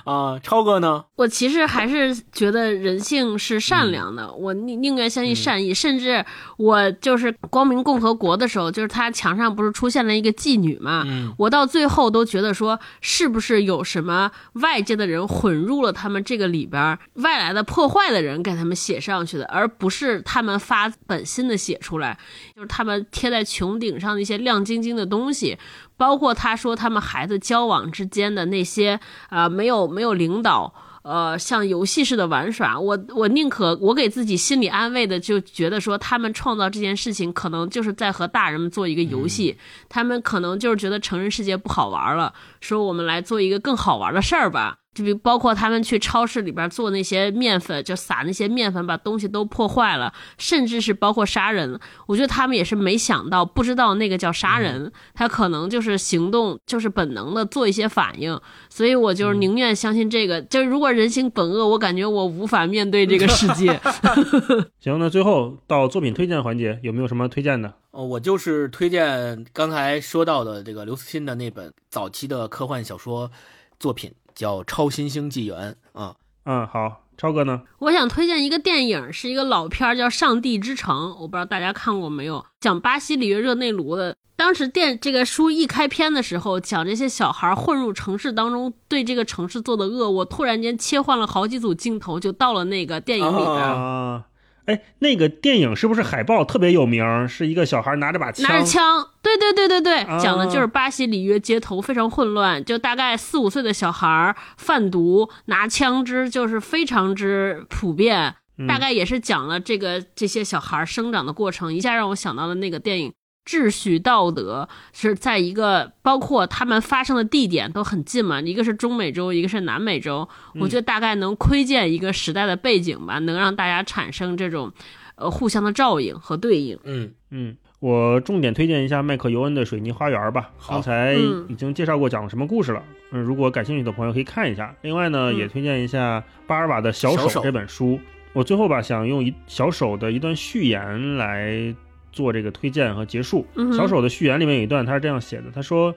[0.05, 1.05] 啊，超哥呢？
[1.17, 6.25] 我其实还是觉得人性是善良的，我宁宁愿相信善意，甚至
[6.59, 11.35] 我就是光明共和国的时候，就是他墙上不是出现了一个妓女嘛，嗯。
[11.39, 22.19] 我到最后都觉得说，是不是有什么外界的人混入了他们这个里边儿，外来的破坏的人给他们写上去的，而不是他们发本心的写出来，
[22.55, 25.57] 就是他们贴在穹顶上的一些亮晶晶的东西，
[25.97, 28.99] 包括他说他们孩子交往之间的那些
[29.31, 30.75] 呃没有没有领导。
[31.05, 39.59] 呃，像游戏似的玩耍，我我宁可我给自己心理安慰的，就觉得说他们创造这件事情，可能就是在和大人们做一个游戏，
[39.91, 42.33] 他们可能就是觉得成人世界不好玩了，
[42.63, 44.79] 说我们来做一个更好玩的事儿吧。
[44.95, 51.79] 就比包括他们去超市里边做那些面粉，就撒那些面粉，把东西都破坏了，甚至是包括杀人。
[52.07, 58.41] 我觉得他们也是没想到，不知道那个叫杀人，他可能就是行动，就是本能的做一些反应。
[58.71, 60.41] 所以我就是宁愿相信这个。
[60.43, 63.81] 就是如果人性本恶，我感觉我无法面对这个世界。
[64.79, 67.75] 行，那最后到作品推荐环节，有没有什么推荐的？
[67.91, 73.31] 哦，我就是推荐刚才说到的这个刘慈欣的那本早期的科幻小说
[73.79, 76.17] 作品，叫《超新星纪元》啊。
[76.47, 77.63] 嗯，好，超哥呢？
[77.79, 84.17] 我想推荐一个电影，是一个老片儿，叫《上帝之城》，我不知道大家看过没有，讲巴西里约热内卢的。
[84.37, 93.49] 当时电这个书一开篇的时候，讲这些小孩混入城市当中，对这个城市做的恶，我突然间切换了好几组镜头，就到了那个电影里边。
[93.49, 94.25] 啊啊，
[94.67, 97.29] 哎，那个电影是不是海报特别有名？
[97.29, 108.37] 是一个小孩拿着把枪，拿着枪，对对对对对，啊讲的就是巴西里约街头非常混乱，就大概四五岁的小孩儿贩毒拿枪支，就是非常之普遍。
[108.69, 113.13] 大概也是讲了这个这些小孩生长的过程，一下让我想到了那个电影。
[113.45, 124.73] 秩序道德是在一个包括他们发生的地点都很近嘛，一个是中美洲，一个是南美洲，我觉得大概能窥见一个时代的背景吧，能让大家产生这种
[125.17, 126.79] 呃互相的照应和对应。
[126.85, 131.15] 嗯嗯，我重点推荐一下麦克尤恩的《水泥花园》吧，刚才
[131.49, 132.83] 已经介绍过讲了什么故事了。
[133.13, 134.75] 嗯，如果感兴趣的朋友可以看一下。
[134.81, 138.01] 另外呢，也推荐一下巴尔瓦的《小手》这本书。
[138.33, 141.75] 我最后吧，想用一小手的一段序言来。
[142.15, 143.45] 做这个推荐和结束。
[143.77, 145.95] 小手的序言里面有一段，他是这样写的：他说，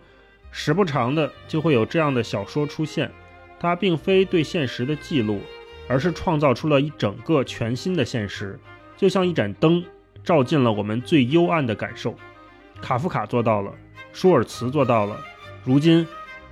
[0.51, 3.11] 时不常的就会有这样的小说出现，
[3.59, 5.39] 它并非对现实的记录，
[5.88, 8.59] 而是创造出了一整个全新的现实，
[8.97, 9.84] 就像一盏灯
[10.24, 12.15] 照进了我们最幽暗的感受。
[12.82, 13.72] 卡夫卡做到了，
[14.11, 15.18] 舒尔茨做到了，
[15.63, 16.05] 如今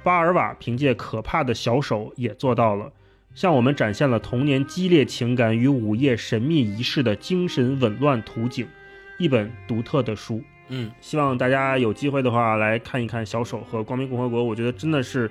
[0.03, 2.91] 巴尔瓦凭借可怕的小手也做到了，
[3.34, 8.68] 向我们展现了童年激烈情感与午夜神秘仪式的精神紊乱图景。
[9.18, 15.30] 一本独特的书，嗯，希望大家有机会的话来看一看《小手》和《光明共和国》，我觉得真的是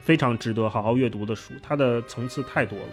[0.00, 2.84] 非常值得好好阅读的书，它的层次太多了。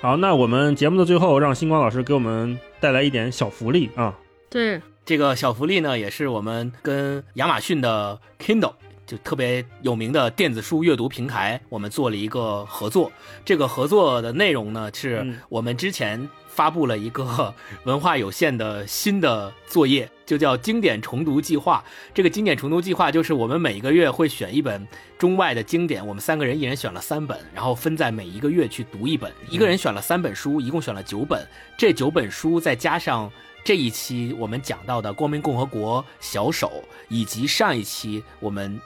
[0.00, 4.18] 好，那我们节目的最后，让星光老师给我们带来一点小福利啊。
[4.48, 8.72] 对，这个小福利呢，也是我们跟亚马逊的 Kindle
[9.06, 13.12] 就特别有名的电子书阅读平台，我们做了一个合作。
[13.44, 16.28] 这个合作的内容呢，是我们之前。
[16.52, 21.82] 发布了一个 文化有限的新的作业，就叫经典重读计划。
[22.12, 24.86] 这个经典重读计划就是我们每一个月会选一本
[25.16, 29.32] 中外的经典，我们三个人一人选了三本，然后分在每一个月去读一本。
[29.48, 31.46] 一个人选了三本书，一共选了九本。
[31.78, 33.30] 这九本书再加上
[33.64, 38.80] 这一期我们讲到的《光明共和国》小手，以及上一期我们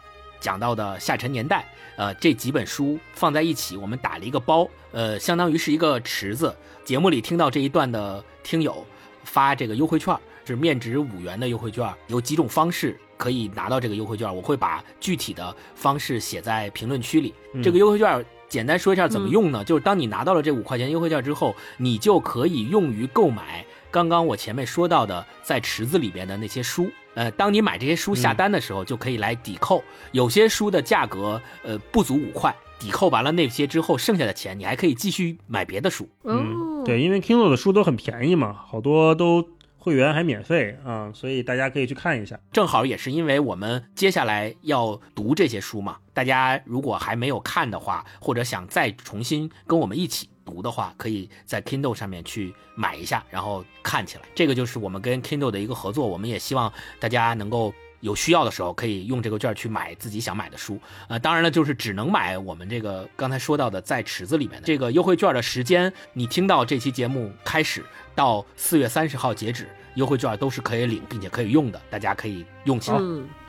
[0.44, 1.60] 讲到的《下沉年代》，
[1.96, 6.54] 呃，这几本书放在一起，我们打了一个包，呃，相当于是一个池子。
[6.84, 8.86] 节目里听到这一段的听友
[9.22, 10.14] 发这个优惠券，
[10.44, 17.32] 是面值五元的优惠券，有几种方式可以拿到这个优惠券，我会把具体的方式写在评论区里。
[17.62, 19.64] 这个优惠券简单说一下怎么用呢？
[19.64, 23.64] 就是当你拿到了这五块钱优惠券之后，你就可以用于购买
[23.94, 26.90] 刚刚我前面说到的在池子里边的那些书。
[27.14, 29.84] 呃，当你买这些书下单的时候，就可以来抵扣。
[30.10, 32.52] 有些书的价格呃不足五块。
[32.76, 36.08] 抵扣完了那些之后，剩下的钱你还可以继续买别的书。
[36.24, 42.38] 嗯，对，因为 Kindle 的书都很便宜嘛，好多都会员还免费啊，所以大家可以去看一下。
[42.50, 54.24] 正好也是因为我们接下来要读这些书嘛，大家如果还没有看的话，或者想再重新跟我们一起读的话，可以在 Kindle 上面去买一下，然后看起来。
[54.34, 57.72] 这个就是我们跟 Kindle 的一个合作，我们也希望大家能够。
[58.00, 60.78] 有需要的时候可以用这个券去买自己想买的书，
[61.08, 67.82] 呃，当然了，就是只能买我们这个刚才说到的在池子里面的这个优惠券的时间，你听到这期节目开始
[68.14, 72.98] 到四月三十号截止，优惠券都是可以领并且可以用的，大家可以用起来。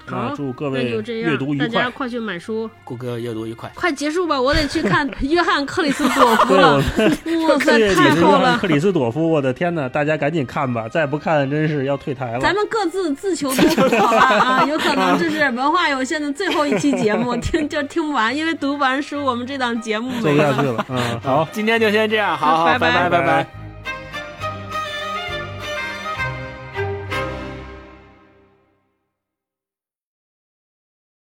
[0.05, 6.77] 好，祝各位阅读愉快，大家快去买书，顾哥阅读愉快， 快结束吧，我得去看 约翰克里斯朵 夫了。
[6.77, 8.57] 哇塞，太好了！
[8.59, 12.39] 克里斯朵夫，我的天哪，大家赶紧看吧，再不看真是要退台了。
[12.39, 20.85] 咱们各自自求多福好吧啊，有可能这是文化有限的最后一期节目，听就听不完，因为读不完书，我们这档节目做不下去了。
[20.89, 23.64] 嗯，好，今天就先这样，好好，拜拜拜拜。